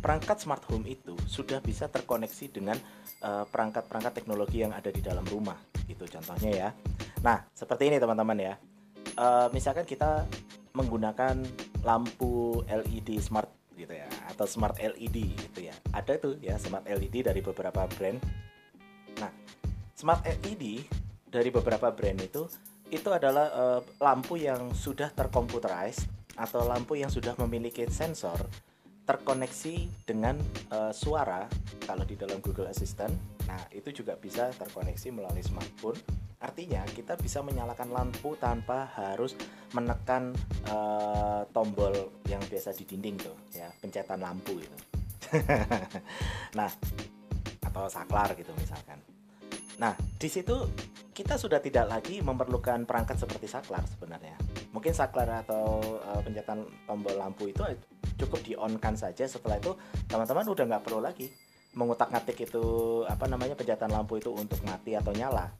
perangkat 0.00 0.40
smart 0.40 0.64
home 0.72 0.88
itu 0.88 1.12
sudah 1.28 1.60
bisa 1.60 1.90
terkoneksi 1.90 2.54
dengan 2.54 2.78
eh, 3.18 3.44
perangkat-perangkat 3.50 4.12
uh, 4.14 4.16
teknologi 4.16 4.62
yang 4.62 4.70
ada 4.70 4.94
di 4.94 5.02
dalam 5.02 5.26
rumah, 5.26 5.58
gitu 5.90 6.06
contohnya 6.06 6.50
ya. 6.54 6.68
Nah, 7.22 7.44
seperti 7.54 7.90
ini 7.90 7.96
teman-teman 7.98 8.38
ya. 8.38 8.54
Uh, 9.18 9.50
misalkan 9.50 9.82
kita 9.82 10.26
menggunakan 10.76 11.42
lampu 11.82 12.62
LED 12.66 13.18
smart 13.18 13.50
gitu 13.74 13.94
ya 13.94 14.06
atau 14.30 14.46
smart 14.46 14.78
LED 14.78 15.34
gitu 15.34 15.66
ya. 15.66 15.74
Ada 15.94 16.18
tuh 16.18 16.38
ya 16.38 16.58
smart 16.58 16.86
LED 16.86 17.26
dari 17.26 17.42
beberapa 17.42 17.86
brand. 17.86 18.18
Nah, 19.18 19.32
smart 19.94 20.22
LED 20.26 20.86
dari 21.26 21.50
beberapa 21.50 21.90
brand 21.90 22.18
itu 22.22 22.46
itu 22.88 23.08
adalah 23.12 23.52
uh, 23.52 23.80
lampu 24.00 24.40
yang 24.40 24.72
sudah 24.72 25.12
terkomputerized 25.12 26.08
atau 26.38 26.64
lampu 26.64 26.96
yang 26.96 27.10
sudah 27.10 27.34
memiliki 27.36 27.84
sensor 27.90 28.38
terkoneksi 29.04 29.88
dengan 30.04 30.36
uh, 30.68 30.92
suara 30.92 31.48
kalau 31.88 32.04
di 32.04 32.14
dalam 32.14 32.44
Google 32.44 32.68
Assistant. 32.68 33.12
Nah, 33.48 33.64
itu 33.72 33.88
juga 33.90 34.14
bisa 34.20 34.52
terkoneksi 34.52 35.08
melalui 35.10 35.40
smartphone. 35.40 35.96
Artinya, 36.38 36.86
kita 36.86 37.18
bisa 37.18 37.42
menyalakan 37.42 37.90
lampu 37.90 38.38
tanpa 38.38 38.86
harus 38.94 39.34
menekan 39.74 40.30
uh, 40.70 41.42
tombol 41.50 42.14
yang 42.30 42.38
biasa 42.46 42.70
di 42.78 42.86
dinding 42.86 43.18
tuh, 43.18 43.36
ya, 43.50 43.66
pencetan 43.82 44.22
lampu 44.22 44.54
itu. 44.62 44.78
nah, 46.58 46.70
atau 47.66 47.84
saklar 47.90 48.32
gitu 48.38 48.54
misalkan. 48.54 49.02
Nah, 49.78 49.94
di 49.94 50.26
situ 50.26 50.54
kita 51.14 51.34
sudah 51.34 51.58
tidak 51.58 51.90
lagi 51.90 52.22
memerlukan 52.22 52.86
perangkat 52.86 53.18
seperti 53.18 53.50
saklar 53.50 53.82
sebenarnya. 53.90 54.38
Mungkin 54.70 54.94
saklar 54.94 55.42
atau 55.42 55.82
uh, 56.02 56.22
pencetan 56.22 56.62
tombol 56.86 57.18
lampu 57.18 57.50
itu 57.50 57.62
cukup 58.18 58.40
di 58.46 58.54
on 58.54 58.78
kan 58.78 58.94
saja. 58.94 59.26
Setelah 59.26 59.58
itu 59.58 59.74
teman-teman 60.06 60.46
udah 60.46 60.64
nggak 60.66 60.84
perlu 60.86 61.02
lagi 61.02 61.30
mengutak-ngatik 61.74 62.48
itu 62.48 62.64
apa 63.06 63.30
namanya 63.30 63.54
pencetan 63.54 63.90
lampu 63.90 64.18
itu 64.18 64.34
untuk 64.34 64.58
mati 64.66 64.98
atau 64.98 65.14
nyala. 65.14 65.50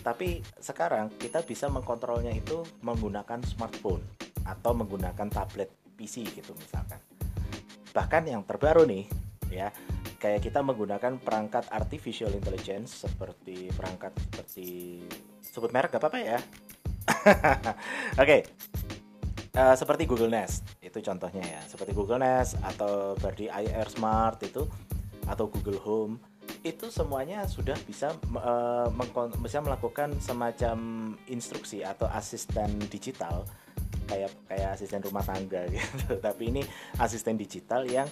Tapi 0.00 0.40
sekarang 0.58 1.14
kita 1.20 1.44
bisa 1.44 1.68
mengkontrolnya 1.68 2.32
itu 2.32 2.64
menggunakan 2.80 3.42
smartphone 3.44 4.02
atau 4.46 4.72
menggunakan 4.72 5.28
tablet 5.28 5.68
PC 5.98 6.24
gitu 6.32 6.56
misalkan. 6.56 7.00
Bahkan 7.92 8.22
yang 8.30 8.42
terbaru 8.46 8.86
nih 8.88 9.04
ya 9.48 9.72
kayak 10.18 10.44
kita 10.44 10.60
menggunakan 10.60 11.16
perangkat 11.22 11.70
artificial 11.72 12.32
intelligence 12.34 13.06
seperti 13.06 13.72
perangkat 13.72 14.12
seperti 14.28 15.00
sebut 15.40 15.70
merek 15.72 15.96
gak 15.96 16.02
apa-apa 16.04 16.18
ya 16.20 16.38
oke 18.20 18.26
okay. 18.26 18.40
uh, 19.56 19.72
eh, 19.72 19.74
seperti 19.78 20.04
Google 20.04 20.28
Nest 20.34 20.66
itu 20.84 20.98
contohnya 21.00 21.40
ya 21.40 21.60
seperti 21.64 21.96
Google 21.96 22.20
Nest 22.20 22.60
atau 22.60 23.16
berarti 23.16 23.48
IR 23.48 23.88
Smart 23.88 24.42
itu 24.44 24.68
atau 25.24 25.48
Google 25.48 25.80
Home 25.86 26.20
itu 26.66 26.90
semuanya 26.90 27.46
sudah 27.46 27.76
bisa 27.86 28.14
uh, 28.34 28.90
bisa 29.38 29.58
melakukan 29.62 30.16
semacam 30.18 30.78
instruksi 31.30 31.86
atau 31.86 32.10
asisten 32.10 32.78
digital 32.90 33.46
kayak 34.08 34.32
kayak 34.48 34.68
asisten 34.74 35.04
rumah 35.04 35.20
tangga 35.20 35.68
gitu 35.74 36.16
tapi 36.18 36.50
ini 36.50 36.62
asisten 36.98 37.36
digital 37.36 37.84
yang 37.84 38.08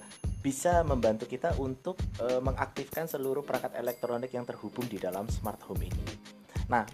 bisa 0.47 0.87
membantu 0.87 1.27
kita 1.27 1.59
untuk 1.59 1.99
e, 2.23 2.39
mengaktifkan 2.39 3.11
seluruh 3.11 3.43
perangkat 3.43 3.75
elektronik 3.83 4.31
yang 4.31 4.47
terhubung 4.47 4.87
di 4.87 4.95
dalam 4.95 5.27
smart 5.27 5.59
home 5.67 5.91
ini. 5.91 6.03
Nah, 6.71 6.87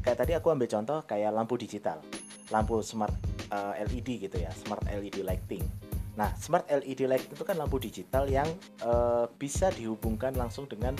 kayak 0.00 0.24
tadi 0.24 0.32
aku 0.32 0.48
ambil 0.48 0.64
contoh 0.72 1.04
kayak 1.04 1.36
lampu 1.36 1.60
digital, 1.60 2.00
lampu 2.48 2.80
smart 2.80 3.12
e, 3.52 3.58
eh, 3.76 3.84
LED 3.84 4.24
gitu 4.24 4.40
ya, 4.40 4.48
smart 4.56 4.88
LED 4.88 5.20
lighting. 5.20 5.91
Nah, 6.12 6.32
smart 6.36 6.68
LED 6.68 7.08
lighting 7.08 7.32
itu 7.32 7.44
kan 7.44 7.56
lampu 7.56 7.80
digital 7.80 8.28
yang 8.28 8.44
e, 8.84 8.92
bisa 9.40 9.72
dihubungkan 9.72 10.36
langsung 10.36 10.68
dengan 10.68 10.92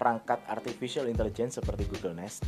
perangkat 0.00 0.40
artificial 0.48 1.08
intelligence 1.08 1.60
seperti 1.60 1.88
Google 1.88 2.16
Nest. 2.16 2.44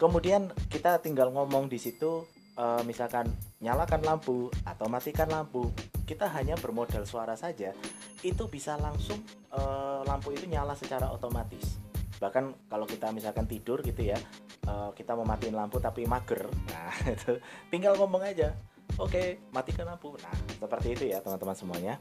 Kemudian 0.00 0.48
kita 0.72 1.00
tinggal 1.04 1.28
ngomong 1.32 1.68
di 1.68 1.76
situ 1.76 2.24
uh, 2.56 2.82
misalkan 2.84 3.28
nyalakan 3.60 4.00
lampu 4.04 4.48
atau 4.64 4.86
matikan 4.88 5.28
lampu, 5.28 5.68
kita 6.08 6.28
hanya 6.32 6.56
bermodal 6.60 7.04
suara 7.04 7.36
saja, 7.36 7.76
itu 8.24 8.44
bisa 8.48 8.76
langsung 8.80 9.20
uh, 9.52 10.04
lampu 10.04 10.32
itu 10.32 10.48
nyala 10.48 10.76
secara 10.76 11.08
otomatis. 11.12 11.80
Bahkan 12.20 12.68
kalau 12.68 12.84
kita 12.84 13.12
misalkan 13.12 13.48
tidur 13.48 13.80
gitu 13.80 14.00
ya, 14.04 14.16
uh, 14.68 14.92
kita 14.92 15.16
mau 15.16 15.24
matiin 15.24 15.56
lampu 15.56 15.80
tapi 15.80 16.04
mager, 16.04 16.48
nah 16.68 16.92
itu 17.16 17.40
tinggal 17.72 17.96
ngomong 17.96 18.24
aja, 18.24 18.52
oke. 18.96 19.10
Okay, 19.10 19.38
matikan 19.54 19.86
lampu. 19.86 20.16
Nah 20.18 20.34
seperti 20.58 20.88
itu 20.96 21.04
ya 21.10 21.22
teman-teman 21.22 21.56
semuanya. 21.56 21.94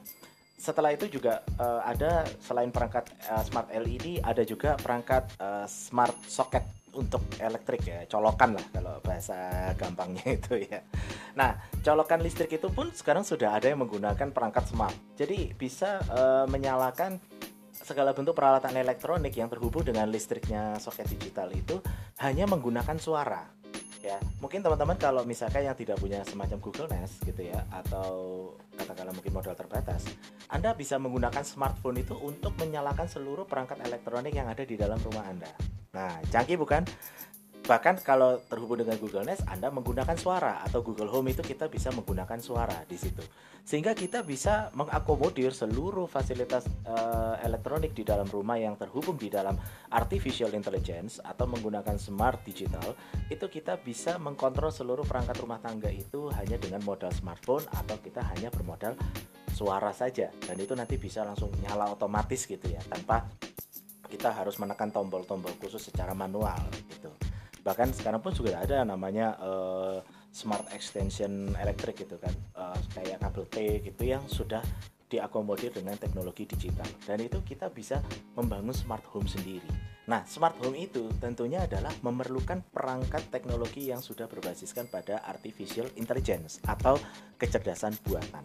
Setelah 0.60 0.92
itu 0.92 1.08
juga 1.08 1.40
uh, 1.56 1.82
ada 1.88 2.28
selain 2.44 2.68
perangkat 2.68 3.08
uh, 3.32 3.44
smart 3.48 3.72
LED 3.72 4.20
ada 4.20 4.44
juga 4.44 4.76
perangkat 4.76 5.24
uh, 5.40 5.64
smart 5.70 6.16
socket 6.28 6.66
untuk 6.90 7.22
elektrik 7.38 7.86
ya 7.86 8.02
colokan 8.10 8.58
lah 8.58 8.66
kalau 8.74 8.98
bahasa 9.00 9.72
gampangnya 9.78 10.26
itu 10.42 10.68
ya. 10.68 10.84
Nah 11.38 11.56
colokan 11.86 12.20
listrik 12.20 12.60
itu 12.60 12.68
pun 12.68 12.92
sekarang 12.92 13.24
sudah 13.24 13.56
ada 13.56 13.72
yang 13.72 13.80
menggunakan 13.80 14.36
perangkat 14.36 14.68
smart. 14.68 14.96
Jadi 15.16 15.56
bisa 15.56 16.02
uh, 16.12 16.46
menyalakan 16.50 17.22
segala 17.72 18.14
bentuk 18.14 18.36
peralatan 18.36 18.76
elektronik 18.76 19.34
yang 19.34 19.48
terhubung 19.48 19.82
dengan 19.82 20.12
listriknya 20.12 20.78
soket 20.78 21.10
digital 21.10 21.50
itu 21.56 21.80
hanya 22.22 22.46
menggunakan 22.46 23.00
suara 23.00 23.59
ya. 24.04 24.18
Mungkin 24.40 24.64
teman-teman 24.64 24.96
kalau 24.96 25.22
misalkan 25.28 25.68
yang 25.68 25.76
tidak 25.76 26.00
punya 26.00 26.24
semacam 26.24 26.58
Google 26.60 26.90
Nest 26.92 27.22
gitu 27.24 27.42
ya 27.44 27.64
atau 27.72 28.10
katakanlah 28.80 29.12
mungkin 29.12 29.34
modal 29.36 29.56
terbatas 29.56 30.08
Anda 30.48 30.72
bisa 30.74 30.96
menggunakan 30.96 31.44
smartphone 31.44 32.00
itu 32.02 32.16
untuk 32.16 32.56
menyalakan 32.58 33.06
seluruh 33.12 33.44
perangkat 33.44 33.84
elektronik 33.84 34.32
yang 34.32 34.48
ada 34.48 34.64
di 34.64 34.76
dalam 34.80 34.98
rumah 35.04 35.28
Anda. 35.28 35.52
Nah 35.94 36.22
canggih 36.32 36.58
bukan 36.58 36.86
Bahkan 37.70 38.02
kalau 38.02 38.42
terhubung 38.50 38.82
dengan 38.82 38.98
Google 38.98 39.30
Nest, 39.30 39.46
Anda 39.46 39.70
menggunakan 39.70 40.18
suara 40.18 40.66
atau 40.66 40.82
Google 40.82 41.06
Home 41.14 41.38
itu 41.38 41.46
kita 41.46 41.70
bisa 41.70 41.94
menggunakan 41.94 42.42
suara 42.42 42.82
di 42.90 42.98
situ. 42.98 43.22
Sehingga 43.62 43.94
kita 43.94 44.26
bisa 44.26 44.74
mengakomodir 44.74 45.54
seluruh 45.54 46.10
fasilitas 46.10 46.66
uh, 46.90 47.38
elektronik 47.46 47.94
di 47.94 48.02
dalam 48.02 48.26
rumah 48.26 48.58
yang 48.58 48.74
terhubung 48.74 49.22
di 49.22 49.30
dalam 49.30 49.54
artificial 49.94 50.50
intelligence 50.58 51.22
atau 51.22 51.46
menggunakan 51.46 51.94
smart 52.02 52.42
digital, 52.42 52.98
itu 53.30 53.46
kita 53.46 53.78
bisa 53.78 54.18
mengkontrol 54.18 54.74
seluruh 54.74 55.06
perangkat 55.06 55.38
rumah 55.38 55.62
tangga 55.62 55.94
itu 55.94 56.34
hanya 56.42 56.58
dengan 56.58 56.82
modal 56.82 57.14
smartphone 57.14 57.62
atau 57.70 58.02
kita 58.02 58.26
hanya 58.34 58.50
bermodal 58.50 58.98
suara 59.54 59.94
saja 59.94 60.34
dan 60.48 60.58
itu 60.58 60.74
nanti 60.74 60.96
bisa 60.96 61.22
langsung 61.28 61.52
nyala 61.60 61.92
otomatis 61.92 62.48
gitu 62.48 62.64
ya 62.64 62.80
tanpa 62.88 63.28
kita 64.08 64.32
harus 64.32 64.56
menekan 64.56 64.88
tombol-tombol 64.88 65.52
khusus 65.60 65.84
secara 65.84 66.16
manual 66.16 66.64
gitu 66.88 67.12
bahkan 67.70 67.94
sekarang 67.94 68.18
pun 68.18 68.34
sudah 68.34 68.66
ada 68.66 68.82
namanya 68.82 69.38
uh, 69.38 70.02
smart 70.34 70.66
extension 70.74 71.54
elektrik 71.62 72.02
gitu 72.02 72.18
kan 72.18 72.34
uh, 72.58 72.74
kayak 72.98 73.22
kabel 73.22 73.46
T 73.46 73.86
gitu 73.86 74.10
yang 74.10 74.26
sudah 74.26 74.66
diakomodir 75.06 75.70
dengan 75.70 75.94
teknologi 75.94 76.50
digital 76.50 76.90
dan 77.06 77.22
itu 77.22 77.46
kita 77.46 77.70
bisa 77.70 78.02
membangun 78.34 78.74
smart 78.74 79.06
home 79.14 79.30
sendiri. 79.30 79.70
Nah, 80.10 80.26
smart 80.26 80.58
home 80.66 80.74
itu 80.74 81.06
tentunya 81.22 81.70
adalah 81.70 81.94
memerlukan 82.02 82.66
perangkat 82.74 83.30
teknologi 83.30 83.94
yang 83.94 84.02
sudah 84.02 84.26
berbasiskan 84.26 84.90
pada 84.90 85.22
artificial 85.22 85.86
intelligence 86.02 86.58
atau 86.66 86.98
kecerdasan 87.38 87.94
buatan. 88.02 88.42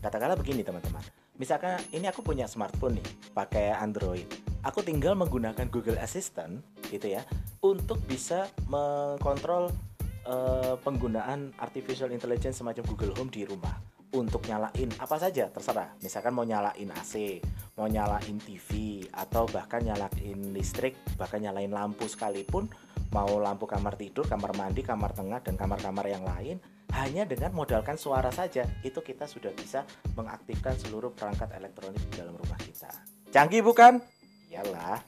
Katakanlah 0.00 0.40
begini 0.40 0.64
teman-teman, 0.64 1.04
misalkan 1.36 1.76
ini 1.92 2.08
aku 2.08 2.24
punya 2.24 2.48
smartphone 2.48 2.96
nih, 2.96 3.08
pakai 3.36 3.76
Android. 3.76 4.51
Aku 4.62 4.78
tinggal 4.86 5.18
menggunakan 5.18 5.66
Google 5.66 5.98
Assistant 5.98 6.62
gitu 6.86 7.10
ya 7.10 7.26
untuk 7.66 7.98
bisa 8.06 8.46
mengkontrol 8.70 9.74
uh, 10.22 10.78
penggunaan 10.86 11.50
artificial 11.58 12.14
intelligence 12.14 12.62
semacam 12.62 12.86
Google 12.94 13.12
Home 13.18 13.32
di 13.32 13.42
rumah. 13.42 13.74
Untuk 14.12 14.44
nyalain 14.44 14.92
apa 15.00 15.16
saja 15.16 15.48
terserah. 15.48 15.96
Misalkan 16.04 16.36
mau 16.36 16.44
nyalain 16.44 16.92
AC 16.92 17.40
mau 17.72 17.88
nyalain 17.88 18.36
TV 18.44 19.00
atau 19.08 19.48
bahkan 19.48 19.80
nyalain 19.80 20.52
listrik 20.52 20.92
bahkan 21.16 21.40
nyalain 21.40 21.72
lampu 21.72 22.04
sekalipun 22.04 22.68
mau 23.16 23.40
lampu 23.40 23.64
kamar 23.64 23.96
tidur 23.96 24.28
kamar 24.28 24.52
mandi 24.52 24.84
kamar 24.84 25.16
tengah 25.16 25.40
dan 25.40 25.56
kamar-kamar 25.56 26.04
yang 26.04 26.20
lain 26.28 26.60
hanya 26.92 27.24
dengan 27.24 27.56
modalkan 27.56 27.96
suara 27.96 28.28
saja. 28.28 28.68
Itu 28.84 29.00
kita 29.00 29.24
sudah 29.24 29.50
bisa 29.56 29.88
mengaktifkan 30.12 30.76
seluruh 30.76 31.16
perangkat 31.16 31.48
elektronik 31.56 32.04
di 32.12 32.20
dalam 32.20 32.36
rumah 32.36 32.60
kita. 32.60 32.92
Canggih 33.32 33.64
bukan 33.64 34.04
iyalah 34.52 35.00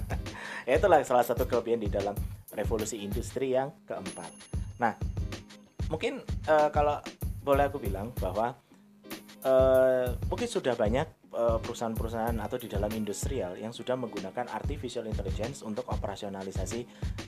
itulah 0.66 1.04
salah 1.04 1.24
satu 1.24 1.44
kelebihan 1.44 1.84
di 1.84 1.92
dalam 1.92 2.16
revolusi 2.56 3.04
industri 3.04 3.52
yang 3.52 3.70
keempat 3.84 4.32
nah 4.80 4.96
mungkin 5.92 6.24
uh, 6.48 6.72
kalau 6.72 7.00
boleh 7.44 7.68
aku 7.68 7.80
bilang 7.80 8.12
bahwa 8.16 8.56
uh, 9.44 10.16
mungkin 10.28 10.48
sudah 10.48 10.76
banyak 10.76 11.08
eh, 11.32 11.58
perusahaan-perusahaan 11.64 12.36
atau 12.40 12.56
di 12.60 12.68
dalam 12.68 12.92
industrial 12.92 13.56
yang 13.56 13.72
sudah 13.72 13.96
menggunakan 13.96 14.52
artificial 14.52 15.08
intelligence 15.08 15.64
untuk 15.64 15.88
operasionalisasi 15.88 16.80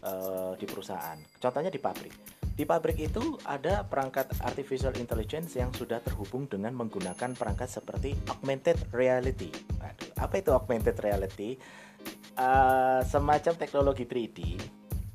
uh, 0.05 0.53
di 0.57 0.67
perusahaan. 0.69 1.17
Contohnya 1.41 1.73
di 1.73 1.81
pabrik. 1.81 2.40
Di 2.61 2.69
pabrik 2.69 3.01
itu 3.01 3.41
ada 3.49 3.89
perangkat 3.89 4.37
artificial 4.45 4.93
intelligence 5.01 5.57
yang 5.57 5.73
sudah 5.73 5.97
terhubung 6.05 6.45
dengan 6.45 6.77
menggunakan 6.77 7.33
perangkat 7.33 7.73
seperti 7.73 8.13
augmented 8.29 8.77
reality. 8.93 9.49
Apa 10.21 10.45
itu 10.45 10.53
augmented 10.53 11.01
reality? 11.01 11.57
Uh, 12.37 13.01
semacam 13.09 13.57
teknologi 13.57 14.05
3D. 14.05 14.61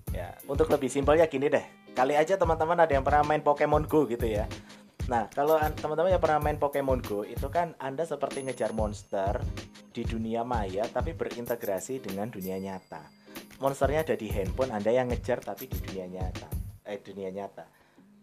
Ya, 0.10 0.34
untuk 0.50 0.74
lebih 0.74 0.90
simpelnya 0.90 1.30
gini 1.30 1.46
deh. 1.54 1.62
Kali 1.94 2.18
aja 2.18 2.34
teman-teman 2.34 2.82
ada 2.82 2.98
yang 2.98 3.06
pernah 3.06 3.22
main 3.22 3.46
Pokemon 3.46 3.86
Go 3.86 4.10
gitu 4.10 4.26
ya 4.26 4.50
Nah, 5.06 5.30
kalau 5.30 5.62
teman-teman 5.78 6.18
yang 6.18 6.24
pernah 6.26 6.42
main 6.42 6.58
Pokemon 6.58 7.06
Go, 7.06 7.22
itu 7.22 7.46
kan 7.54 7.78
Anda 7.78 8.10
seperti 8.10 8.42
ngejar 8.42 8.74
monster 8.74 9.38
di 9.94 10.02
dunia 10.02 10.42
maya 10.42 10.90
tapi 10.90 11.14
berintegrasi 11.14 12.02
dengan 12.02 12.26
dunia 12.34 12.58
nyata. 12.58 13.06
Monsternya 13.62 14.02
ada 14.02 14.18
di 14.18 14.34
handphone, 14.34 14.74
Anda 14.74 14.90
yang 14.90 15.14
ngejar 15.14 15.46
tapi 15.46 15.70
di 15.70 15.78
dunia 15.78 16.10
nyata. 16.10 16.55
Eh, 16.86 17.02
dunia 17.02 17.34
nyata. 17.34 17.66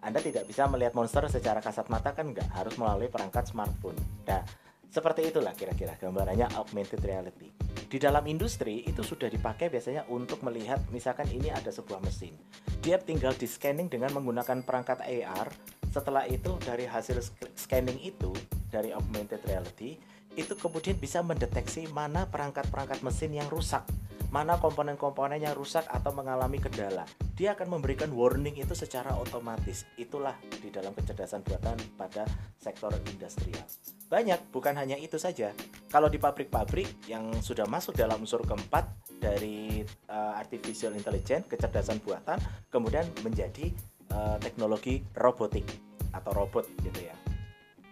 Anda 0.02 0.18
tidak 0.22 0.46
bisa 0.46 0.66
melihat 0.70 0.94
monster 0.94 1.26
secara 1.26 1.58
kasat 1.62 1.86
mata 1.90 2.14
kan 2.14 2.30
nggak 2.30 2.46
harus 2.54 2.74
melalui 2.78 3.10
perangkat 3.10 3.50
smartphone. 3.50 3.98
Nah, 4.26 4.42
seperti 4.90 5.30
itulah 5.30 5.54
kira-kira 5.54 5.94
gambarannya 5.98 6.50
augmented 6.54 7.02
reality. 7.02 7.50
Di 7.90 7.98
dalam 7.98 8.22
industri 8.26 8.86
itu 8.86 9.02
sudah 9.02 9.30
dipakai 9.30 9.70
biasanya 9.70 10.06
untuk 10.10 10.42
melihat 10.46 10.78
misalkan 10.90 11.26
ini 11.30 11.50
ada 11.50 11.70
sebuah 11.70 12.02
mesin. 12.02 12.34
Dia 12.82 12.98
tinggal 12.98 13.34
di 13.34 13.46
scanning 13.46 13.90
dengan 13.90 14.14
menggunakan 14.14 14.62
perangkat 14.62 15.02
AR 15.02 15.50
setelah 15.92 16.24
itu 16.24 16.56
dari 16.64 16.88
hasil 16.88 17.20
scanning 17.52 18.00
itu 18.00 18.32
dari 18.72 18.96
augmented 18.96 19.44
reality 19.44 20.00
itu 20.32 20.56
kemudian 20.56 20.96
bisa 20.96 21.20
mendeteksi 21.20 21.84
mana 21.92 22.24
perangkat-perangkat 22.24 23.04
mesin 23.04 23.36
yang 23.36 23.44
rusak 23.52 23.84
mana 24.32 24.56
komponen-komponen 24.56 25.44
yang 25.44 25.52
rusak 25.52 25.84
atau 25.92 26.08
mengalami 26.16 26.56
kendala. 26.56 27.04
Dia 27.36 27.52
akan 27.52 27.76
memberikan 27.76 28.08
warning 28.16 28.56
itu 28.56 28.72
secara 28.72 29.12
otomatis. 29.20 29.84
Itulah 30.00 30.32
di 30.56 30.72
dalam 30.72 30.96
kecerdasan 30.96 31.44
buatan 31.44 31.76
pada 32.00 32.24
sektor 32.56 32.88
industrial. 33.12 33.60
Banyak, 34.08 34.48
bukan 34.48 34.72
hanya 34.80 34.96
itu 34.96 35.20
saja. 35.20 35.52
Kalau 35.92 36.08
di 36.08 36.16
pabrik-pabrik 36.16 37.04
yang 37.12 37.28
sudah 37.44 37.68
masuk 37.68 37.92
dalam 37.92 38.24
unsur 38.24 38.40
keempat 38.40 38.88
dari 39.20 39.84
uh, 40.08 40.32
artificial 40.40 40.96
intelligence, 40.96 41.44
kecerdasan 41.52 42.00
buatan, 42.00 42.40
kemudian 42.72 43.04
menjadi 43.20 43.68
uh, 44.16 44.40
teknologi 44.40 45.04
robotik 45.12 45.68
atau 46.16 46.32
robot 46.32 46.64
gitu 46.80 47.04
ya. 47.04 47.16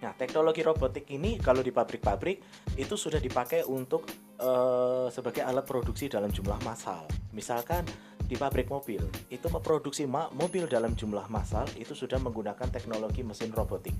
Nah, 0.00 0.16
teknologi 0.16 0.64
robotik 0.64 1.04
ini 1.12 1.36
kalau 1.36 1.60
di 1.60 1.68
pabrik-pabrik 1.68 2.40
itu 2.80 2.96
sudah 2.96 3.20
dipakai 3.20 3.68
untuk 3.68 4.08
uh, 4.40 5.06
sebagai 5.12 5.44
alat 5.44 5.62
produksi 5.68 6.08
dalam 6.08 6.32
jumlah 6.32 6.58
massal. 6.64 7.04
Misalkan 7.36 7.84
di 8.24 8.38
pabrik 8.38 8.70
mobil 8.70 9.02
itu 9.28 9.46
memproduksi 9.50 10.06
mobil 10.10 10.64
dalam 10.70 10.94
jumlah 10.96 11.26
massal 11.28 11.66
itu 11.76 11.92
sudah 11.92 12.16
menggunakan 12.18 12.66
teknologi 12.72 13.20
mesin 13.22 13.52
robotik. 13.52 13.94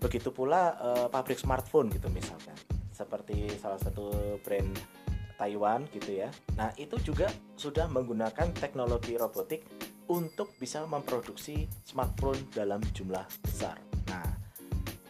Begitu 0.00 0.32
pula 0.32 0.78
uh, 0.80 1.06
pabrik 1.12 1.36
smartphone 1.36 1.92
gitu 1.92 2.08
misalkan. 2.08 2.56
Seperti 2.94 3.48
salah 3.60 3.80
satu 3.80 4.36
brand 4.44 4.72
Taiwan 5.40 5.88
gitu 5.96 6.20
ya. 6.20 6.28
Nah, 6.60 6.68
itu 6.76 7.00
juga 7.00 7.32
sudah 7.56 7.88
menggunakan 7.88 8.52
teknologi 8.52 9.16
robotik 9.16 9.64
untuk 10.12 10.52
bisa 10.60 10.84
memproduksi 10.84 11.64
smartphone 11.86 12.44
dalam 12.52 12.84
jumlah 12.92 13.24
besar. 13.40 13.80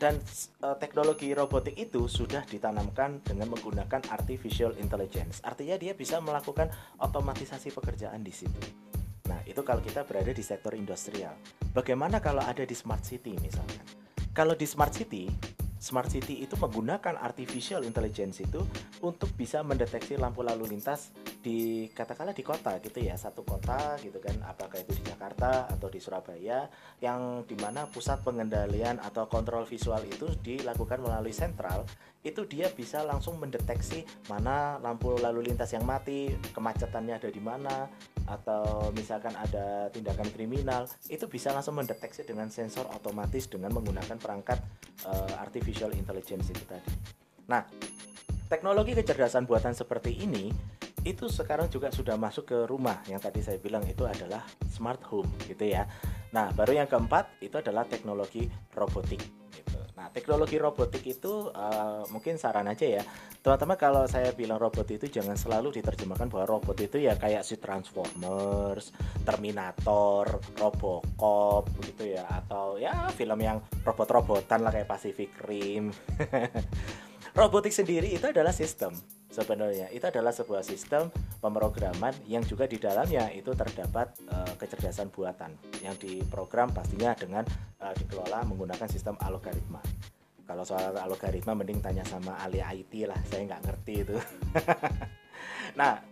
Dan 0.01 0.17
uh, 0.65 0.81
teknologi 0.81 1.37
robotik 1.37 1.77
itu 1.77 2.09
sudah 2.09 2.41
ditanamkan 2.49 3.21
dengan 3.21 3.53
menggunakan 3.53 4.01
artificial 4.09 4.73
intelligence. 4.81 5.45
Artinya 5.45 5.77
dia 5.77 5.93
bisa 5.93 6.25
melakukan 6.25 6.73
otomatisasi 7.05 7.69
pekerjaan 7.77 8.25
di 8.25 8.33
situ. 8.33 8.65
Nah, 9.29 9.45
itu 9.45 9.61
kalau 9.61 9.85
kita 9.85 10.09
berada 10.09 10.33
di 10.33 10.41
sektor 10.41 10.73
industrial. 10.73 11.37
Bagaimana 11.77 12.17
kalau 12.25 12.41
ada 12.41 12.65
di 12.65 12.73
smart 12.73 13.05
city 13.05 13.37
misalkan? 13.45 13.85
Kalau 14.33 14.57
di 14.57 14.65
smart 14.65 14.97
city, 14.97 15.29
Smart 15.81 16.13
City 16.13 16.45
itu 16.45 16.61
menggunakan 16.61 17.17
artificial 17.17 17.89
intelligence 17.89 18.45
itu 18.45 18.61
untuk 19.01 19.33
bisa 19.33 19.65
mendeteksi 19.65 20.21
lampu 20.21 20.45
lalu 20.45 20.77
lintas 20.77 21.09
di 21.41 21.89
katakanlah 21.97 22.37
di 22.37 22.45
kota 22.45 22.77
gitu 22.85 23.01
ya 23.01 23.17
satu 23.17 23.41
kota 23.41 23.97
gitu 24.05 24.21
kan 24.21 24.37
apakah 24.45 24.77
itu 24.77 24.93
di 25.01 25.09
Jakarta 25.09 25.65
atau 25.73 25.89
di 25.89 25.97
Surabaya 25.97 26.69
yang 27.01 27.49
di 27.49 27.57
mana 27.57 27.89
pusat 27.89 28.21
pengendalian 28.21 29.01
atau 29.01 29.25
kontrol 29.25 29.65
visual 29.65 30.05
itu 30.05 30.29
dilakukan 30.45 31.01
melalui 31.01 31.33
sentral 31.33 31.89
itu 32.21 32.45
dia 32.45 32.69
bisa 32.69 33.01
langsung 33.01 33.41
mendeteksi 33.41 34.05
mana 34.29 34.77
lampu 34.85 35.17
lalu 35.17 35.49
lintas 35.49 35.73
yang 35.73 35.89
mati 35.89 36.29
kemacetannya 36.53 37.17
ada 37.17 37.31
di 37.33 37.41
mana 37.41 37.89
atau 38.29 38.93
misalkan 38.93 39.33
ada 39.33 39.89
tindakan 39.89 40.29
kriminal 40.29 40.85
itu 41.09 41.25
bisa 41.25 41.57
langsung 41.57 41.81
mendeteksi 41.81 42.29
dengan 42.29 42.53
sensor 42.53 42.85
otomatis 42.93 43.49
dengan 43.49 43.73
menggunakan 43.73 44.21
perangkat 44.21 44.61
uh, 45.09 45.41
artificial 45.41 45.97
intelligence 45.97 46.53
itu 46.53 46.63
tadi. 46.69 46.93
Nah 47.49 47.65
teknologi 48.53 48.93
kecerdasan 48.93 49.49
buatan 49.49 49.73
seperti 49.73 50.21
ini 50.21 50.53
itu 51.05 51.33
sekarang 51.33 51.73
juga 51.73 51.89
sudah 51.89 52.21
masuk 52.21 52.45
ke 52.45 52.59
rumah 52.69 53.01
yang 53.09 53.23
tadi 53.23 53.41
saya 53.41 53.57
bilang 53.57 53.81
itu 53.89 54.05
adalah 54.05 54.45
smart 54.69 55.01
home 55.09 55.29
gitu 55.49 55.65
ya. 55.65 55.89
Nah, 56.31 56.53
baru 56.53 56.85
yang 56.85 56.89
keempat 56.89 57.41
itu 57.41 57.57
adalah 57.57 57.89
teknologi 57.89 58.47
robotik 58.77 59.19
gitu. 59.51 59.81
Nah, 59.97 60.13
teknologi 60.13 60.61
robotik 60.61 61.03
itu 61.03 61.49
uh, 61.51 62.05
mungkin 62.13 62.37
saran 62.37 62.69
aja 62.69 63.01
ya. 63.01 63.03
Teman-teman 63.41 63.81
kalau 63.81 64.05
saya 64.07 64.31
bilang 64.37 64.61
robot 64.61 64.87
itu 64.93 65.09
jangan 65.09 65.35
selalu 65.35 65.81
diterjemahkan 65.81 66.29
bahwa 66.29 66.61
robot 66.61 66.77
itu 66.85 67.01
ya 67.01 67.17
kayak 67.17 67.43
si 67.43 67.57
Transformers, 67.57 68.93
Terminator, 69.25 70.39
Robocop 70.61 71.65
gitu 71.83 72.13
ya 72.13 72.29
atau 72.29 72.77
ya 72.77 73.09
film 73.17 73.41
yang 73.41 73.59
robot-robotan 73.83 74.61
lah 74.61 74.71
kayak 74.71 74.89
Pacific 74.89 75.33
Rim. 75.49 75.91
robotik 77.39 77.73
sendiri 77.73 78.11
itu 78.11 78.27
adalah 78.29 78.51
sistem 78.51 78.93
sebenarnya 79.31 79.89
itu 79.95 80.03
adalah 80.05 80.35
sebuah 80.35 80.67
sistem 80.67 81.09
pemrograman 81.39 82.13
yang 82.27 82.43
juga 82.43 82.67
di 82.67 82.77
dalamnya 82.77 83.31
itu 83.31 83.55
terdapat 83.55 84.11
uh, 84.29 84.55
kecerdasan 84.59 85.09
buatan 85.15 85.55
yang 85.81 85.95
diprogram 85.97 86.75
pastinya 86.75 87.15
dengan 87.15 87.47
uh, 87.81 87.95
dikelola 87.95 88.43
menggunakan 88.45 88.91
sistem 88.91 89.15
algoritma. 89.23 89.81
Kalau 90.45 90.67
soal 90.67 90.99
algoritma 90.99 91.55
mending 91.55 91.79
tanya 91.79 92.03
sama 92.03 92.35
ahli 92.43 92.59
IT 92.59 93.07
lah 93.07 93.19
saya 93.31 93.47
nggak 93.47 93.63
ngerti 93.65 93.95
itu. 94.03 94.17
Nah 95.71 96.03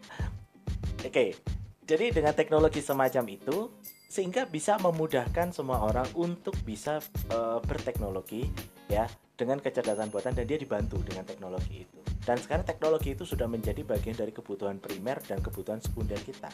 oke. 1.02 1.10
Okay. 1.10 1.34
jadi 1.82 2.14
dengan 2.14 2.30
teknologi 2.30 2.78
semacam 2.78 3.26
itu 3.26 3.74
sehingga 4.08 4.46
bisa 4.46 4.78
memudahkan 4.78 5.50
semua 5.50 5.82
orang 5.82 6.06
untuk 6.14 6.54
bisa 6.62 7.02
uh, 7.34 7.58
berteknologi 7.60 8.46
ya 8.86 9.04
dengan 9.38 9.62
kecerdasan 9.62 10.10
buatan 10.10 10.34
dan 10.34 10.44
dia 10.50 10.58
dibantu 10.58 10.98
dengan 11.06 11.22
teknologi 11.22 11.86
itu. 11.86 11.98
Dan 12.26 12.42
sekarang 12.42 12.66
teknologi 12.66 13.14
itu 13.14 13.22
sudah 13.22 13.46
menjadi 13.46 13.86
bagian 13.86 14.18
dari 14.18 14.34
kebutuhan 14.34 14.82
primer 14.82 15.22
dan 15.22 15.38
kebutuhan 15.38 15.78
sekunder 15.78 16.18
kita. 16.18 16.50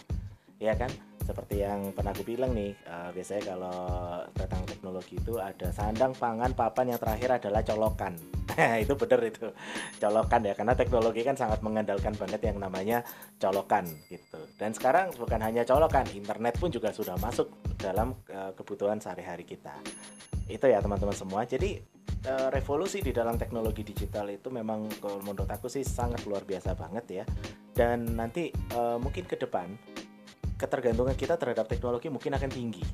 Ya 0.61 0.77
kan? 0.77 0.93
seperti 1.25 1.65
yang 1.65 1.91
pernah 1.97 2.13
aku 2.13 2.23
bilang 2.23 2.53
nih 2.53 2.77
uh, 2.85 3.09
biasanya 3.11 3.57
kalau 3.57 3.79
tentang 4.37 4.63
teknologi 4.69 5.17
itu 5.17 5.41
ada 5.41 5.73
sandang 5.73 6.13
pangan 6.13 6.53
papan 6.53 6.93
yang 6.93 7.01
terakhir 7.01 7.41
adalah 7.41 7.65
colokan 7.65 8.13
itu 8.85 8.93
benar 8.93 9.21
itu 9.25 9.49
colokan 9.99 10.41
ya 10.45 10.53
karena 10.53 10.77
teknologi 10.77 11.25
kan 11.25 11.35
sangat 11.35 11.65
mengandalkan 11.65 12.13
banget 12.21 12.41
yang 12.45 12.61
namanya 12.61 13.01
colokan 13.41 13.89
gitu 14.13 14.41
dan 14.61 14.77
sekarang 14.77 15.09
bukan 15.17 15.41
hanya 15.41 15.65
colokan 15.65 16.05
internet 16.13 16.61
pun 16.61 16.69
juga 16.69 16.93
sudah 16.93 17.17
masuk 17.17 17.49
dalam 17.81 18.13
uh, 18.29 18.53
kebutuhan 18.53 19.01
sehari-hari 19.01 19.49
kita 19.49 19.73
itu 20.45 20.69
ya 20.69 20.85
teman-teman 20.85 21.17
semua 21.17 21.49
jadi 21.49 21.81
uh, 22.29 22.49
revolusi 22.53 23.01
di 23.05 23.13
dalam 23.13 23.37
teknologi 23.37 23.85
digital 23.85 24.29
itu 24.33 24.49
memang 24.49 24.89
kalau 25.01 25.21
menurut 25.25 25.49
aku 25.49 25.69
sih 25.69 25.85
sangat 25.85 26.25
luar 26.25 26.45
biasa 26.45 26.77
banget 26.77 27.05
ya 27.23 27.25
dan 27.77 28.17
nanti 28.17 28.53
uh, 28.77 28.97
mungkin 29.01 29.25
ke 29.29 29.37
depan 29.37 29.69
ketergantungan 30.55 31.19
kita 31.19 31.35
terhadap 31.35 31.67
teknologi 31.67 32.09
mungkin 32.09 32.39
akan 32.39 32.51
tinggi 32.51 32.85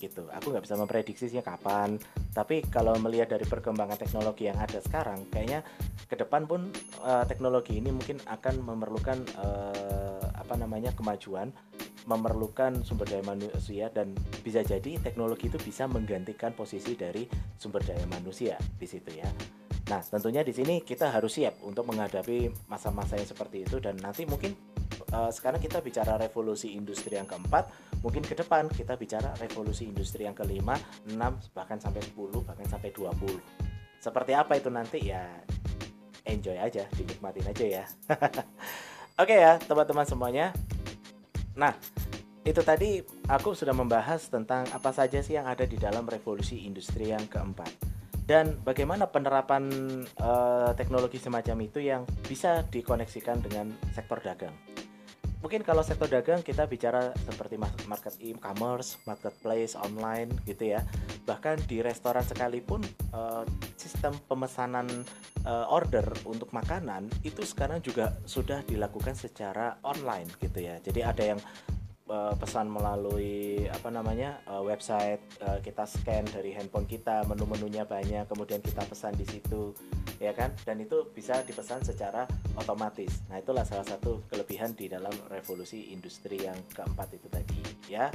gitu. 0.00 0.24
Aku 0.32 0.50
nggak 0.50 0.64
bisa 0.64 0.80
memprediksinya 0.80 1.44
kapan, 1.44 2.00
tapi 2.32 2.64
kalau 2.64 2.96
melihat 2.96 3.36
dari 3.36 3.44
perkembangan 3.44 4.00
teknologi 4.00 4.48
yang 4.48 4.56
ada 4.56 4.80
sekarang, 4.80 5.28
kayaknya 5.28 5.60
ke 6.08 6.16
depan 6.16 6.48
pun 6.48 6.72
uh, 7.04 7.28
teknologi 7.28 7.76
ini 7.76 7.92
mungkin 7.92 8.16
akan 8.24 8.64
memerlukan 8.64 9.20
uh, 9.36 10.24
apa 10.32 10.56
namanya 10.56 10.96
kemajuan, 10.96 11.52
memerlukan 12.08 12.84
sumber 12.86 13.08
daya 13.08 13.24
manusia 13.24 13.92
dan 13.92 14.16
bisa 14.40 14.64
jadi 14.64 14.96
teknologi 15.00 15.52
itu 15.52 15.58
bisa 15.60 15.84
menggantikan 15.90 16.56
posisi 16.56 16.96
dari 16.96 17.28
sumber 17.58 17.84
daya 17.84 18.04
manusia 18.08 18.56
di 18.78 18.86
situ 18.88 19.10
ya. 19.12 19.28
Nah, 19.90 20.00
tentunya 20.06 20.46
di 20.46 20.54
sini 20.54 20.86
kita 20.86 21.10
harus 21.10 21.34
siap 21.34 21.58
untuk 21.66 21.82
menghadapi 21.90 22.70
masa-masa 22.70 23.18
yang 23.18 23.26
seperti 23.26 23.66
itu 23.66 23.82
dan 23.82 23.98
nanti 23.98 24.22
mungkin 24.22 24.54
uh, 25.10 25.34
sekarang 25.34 25.58
kita 25.58 25.82
bicara 25.82 26.14
revolusi 26.14 26.78
industri 26.78 27.18
yang 27.18 27.26
keempat, 27.26 27.66
mungkin 27.98 28.22
ke 28.22 28.38
depan 28.38 28.70
kita 28.70 28.94
bicara 28.94 29.34
revolusi 29.42 29.90
industri 29.90 30.30
yang 30.30 30.36
kelima, 30.38 30.78
enam 31.10 31.34
bahkan 31.50 31.82
sampai 31.82 32.06
10, 32.06 32.46
bahkan 32.46 32.66
sampai 32.70 32.94
20. 32.94 33.34
Seperti 33.98 34.32
apa 34.32 34.56
itu 34.56 34.70
nanti 34.70 35.10
ya 35.10 35.26
enjoy 36.22 36.54
aja, 36.54 36.86
dinikmatin 36.94 37.50
aja 37.50 37.64
ya. 37.66 37.84
Oke 39.20 39.36
ya, 39.36 39.58
teman-teman 39.58 40.06
semuanya. 40.06 40.54
Nah, 41.56 41.74
itu 42.46 42.60
tadi 42.64 43.00
aku 43.28 43.52
sudah 43.52 43.74
membahas 43.76 44.26
tentang 44.30 44.66
apa 44.70 44.90
saja 44.94 45.20
sih 45.20 45.36
yang 45.36 45.46
ada 45.46 45.66
di 45.66 45.76
dalam 45.76 46.06
revolusi 46.06 46.64
industri 46.66 47.10
yang 47.10 47.26
keempat. 47.26 47.70
Dan 48.24 48.62
bagaimana 48.62 49.10
penerapan 49.10 49.66
uh, 50.22 50.70
teknologi 50.78 51.18
semacam 51.18 51.66
itu 51.66 51.82
yang 51.82 52.06
bisa 52.22 52.62
dikoneksikan 52.70 53.42
dengan 53.42 53.74
sektor 53.90 54.22
dagang 54.22 54.54
mungkin 55.40 55.64
kalau 55.64 55.80
sektor 55.80 56.08
dagang 56.08 56.44
kita 56.44 56.68
bicara 56.68 57.12
seperti 57.24 57.56
market 57.88 58.14
e-commerce, 58.20 59.00
marketplace, 59.08 59.76
online 59.76 60.32
gitu 60.44 60.76
ya. 60.76 60.84
Bahkan 61.24 61.66
di 61.68 61.80
restoran 61.80 62.24
sekalipun 62.24 62.84
uh, 63.12 63.44
sistem 63.80 64.16
pemesanan 64.28 64.86
uh, 65.44 65.66
order 65.68 66.04
untuk 66.28 66.52
makanan 66.52 67.08
itu 67.24 67.44
sekarang 67.44 67.80
juga 67.80 68.16
sudah 68.28 68.60
dilakukan 68.64 69.16
secara 69.16 69.80
online 69.84 70.28
gitu 70.40 70.60
ya. 70.60 70.76
Jadi 70.80 71.00
ada 71.00 71.22
yang 71.36 71.40
uh, 72.10 72.34
pesan 72.34 72.66
melalui 72.66 73.70
apa 73.70 73.88
namanya 73.88 74.42
uh, 74.50 74.60
website 74.60 75.22
uh, 75.46 75.62
kita 75.62 75.86
scan 75.86 76.26
dari 76.26 76.50
handphone 76.50 76.84
kita 76.90 77.22
menu-menunya 77.30 77.86
banyak 77.86 78.26
kemudian 78.26 78.58
kita 78.58 78.82
pesan 78.84 79.14
di 79.14 79.24
situ 79.24 79.70
ya 80.18 80.34
kan? 80.34 80.50
Dan 80.66 80.82
itu 80.82 81.06
bisa 81.14 81.40
dipesan 81.46 81.86
secara 81.86 82.26
otomatis. 82.58 83.22
Nah 83.30 83.38
itulah 83.38 83.62
salah 83.62 83.86
satu 83.86 84.26
kelebihan 84.26 84.74
di 84.74 84.90
dalam 84.90 85.14
revolusi 85.30 85.94
industri 85.94 86.42
yang 86.42 86.58
keempat 86.74 87.14
itu 87.14 87.26
tadi 87.30 87.60
ya. 87.86 88.10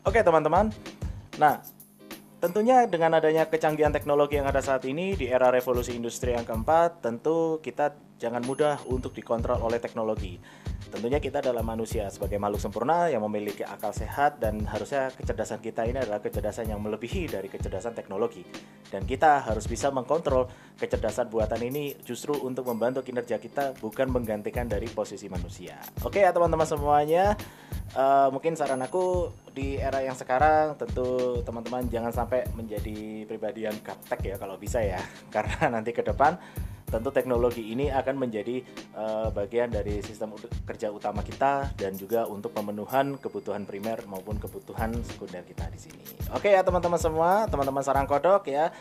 Oke 0.00 0.26
teman-teman, 0.26 0.74
nah 1.38 1.62
Tentunya 2.40 2.88
dengan 2.88 3.20
adanya 3.20 3.44
kecanggihan 3.44 3.92
teknologi 3.92 4.40
yang 4.40 4.48
ada 4.48 4.64
saat 4.64 4.88
ini 4.88 5.12
di 5.12 5.28
era 5.28 5.52
revolusi 5.52 5.92
industri 5.92 6.32
yang 6.32 6.48
keempat, 6.48 7.04
tentu 7.04 7.60
kita 7.60 7.92
jangan 8.16 8.40
mudah 8.40 8.80
untuk 8.88 9.12
dikontrol 9.12 9.60
oleh 9.60 9.76
teknologi. 9.76 10.40
Tentunya 10.90 11.22
kita 11.22 11.38
adalah 11.38 11.62
manusia 11.62 12.10
sebagai 12.10 12.36
makhluk 12.42 12.58
sempurna 12.58 13.06
yang 13.06 13.22
memiliki 13.22 13.62
akal 13.62 13.94
sehat 13.94 14.42
dan 14.42 14.66
harusnya 14.66 15.14
kecerdasan 15.14 15.62
kita 15.62 15.86
ini 15.86 16.02
adalah 16.02 16.18
kecerdasan 16.18 16.66
yang 16.66 16.82
melebihi 16.82 17.30
dari 17.30 17.46
kecerdasan 17.46 17.94
teknologi. 17.94 18.42
Dan 18.90 19.06
kita 19.06 19.46
harus 19.46 19.70
bisa 19.70 19.94
mengkontrol 19.94 20.50
kecerdasan 20.74 21.30
buatan 21.30 21.62
ini 21.62 21.94
justru 22.02 22.34
untuk 22.42 22.66
membantu 22.66 23.06
kinerja 23.06 23.38
kita 23.38 23.78
bukan 23.78 24.10
menggantikan 24.10 24.66
dari 24.66 24.90
posisi 24.90 25.30
manusia. 25.30 25.78
Oke 26.02 26.26
ya 26.26 26.34
teman-teman 26.34 26.66
semuanya, 26.66 27.38
uh, 27.94 28.28
mungkin 28.34 28.58
saran 28.58 28.82
aku 28.82 29.30
di 29.54 29.78
era 29.78 30.02
yang 30.02 30.18
sekarang 30.18 30.78
tentu 30.78 31.38
teman-teman 31.42 31.86
jangan 31.90 32.10
sampai 32.14 32.46
menjadi 32.54 33.26
pribadi 33.26 33.66
yang 33.66 33.74
gaptek 33.82 34.34
ya 34.34 34.36
kalau 34.38 34.58
bisa 34.58 34.82
ya 34.82 34.98
karena 35.34 35.78
nanti 35.78 35.90
ke 35.90 36.02
depan 36.02 36.38
tentu 36.90 37.14
teknologi 37.14 37.70
ini 37.70 37.88
akan 37.88 38.14
menjadi 38.18 38.60
uh, 38.98 39.30
bagian 39.30 39.70
dari 39.70 40.02
sistem 40.02 40.34
kerja 40.66 40.90
utama 40.90 41.22
kita 41.22 41.70
dan 41.78 41.94
juga 41.94 42.26
untuk 42.26 42.50
pemenuhan 42.50 43.16
kebutuhan 43.16 43.62
primer 43.64 44.02
maupun 44.10 44.36
kebutuhan 44.42 44.90
sekunder 45.06 45.46
kita 45.46 45.70
di 45.70 45.78
sini. 45.78 46.02
Oke 46.34 46.50
ya 46.50 46.66
teman-teman 46.66 46.98
semua, 46.98 47.46
teman-teman 47.46 47.82
sarang 47.86 48.10
kodok 48.10 48.50
ya. 48.50 48.74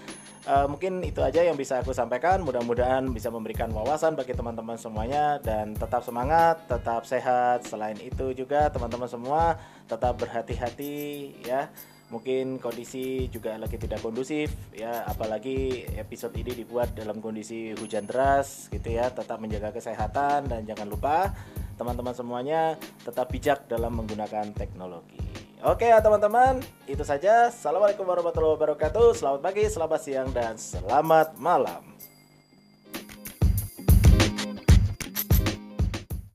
Uh, 0.50 0.66
mungkin 0.66 1.06
itu 1.06 1.22
aja 1.22 1.46
yang 1.46 1.54
bisa 1.54 1.78
aku 1.78 1.94
sampaikan. 1.94 2.42
Mudah-mudahan 2.42 3.06
bisa 3.14 3.30
memberikan 3.30 3.70
wawasan 3.70 4.18
bagi 4.18 4.34
teman-teman 4.34 4.82
semuanya 4.82 5.38
dan 5.46 5.78
tetap 5.78 6.02
semangat, 6.02 6.66
tetap 6.66 7.06
sehat. 7.06 7.70
Selain 7.70 8.00
itu 8.02 8.34
juga 8.34 8.74
teman-teman 8.74 9.06
semua 9.06 9.62
tetap 9.86 10.18
berhati-hati 10.22 10.98
ya 11.46 11.70
mungkin 12.10 12.58
kondisi 12.58 13.30
juga 13.30 13.56
lagi 13.58 13.78
tidak 13.78 14.04
kondusif 14.04 14.54
ya. 14.76 15.06
Apalagi 15.08 15.88
episode 15.98 16.36
ini 16.38 16.54
dibuat 16.66 16.94
dalam 16.94 17.24
kondisi 17.24 17.74
hujan 17.78 18.06
deras 18.06 18.70
gitu 18.70 18.94
ya. 18.94 19.10
Tetap 19.10 19.42
menjaga 19.42 19.74
kesehatan 19.74 20.50
dan 20.50 20.62
jangan 20.66 20.90
lupa 20.90 21.34
teman-teman 21.80 22.12
semuanya 22.12 22.76
tetap 23.08 23.32
bijak 23.32 23.66
dalam 23.72 23.96
menggunakan 23.96 24.52
teknologi. 24.52 25.18
Oke 25.64 25.88
ya 25.90 26.04
teman-teman. 26.04 26.62
Itu 26.86 27.02
saja. 27.02 27.50
Assalamualaikum 27.50 28.06
warahmatullahi 28.06 28.56
wabarakatuh. 28.60 29.16
Selamat 29.16 29.42
pagi 29.42 29.64
selamat 29.66 30.00
siang 30.04 30.30
dan 30.36 30.60
selamat 30.60 31.40
malam 31.40 31.89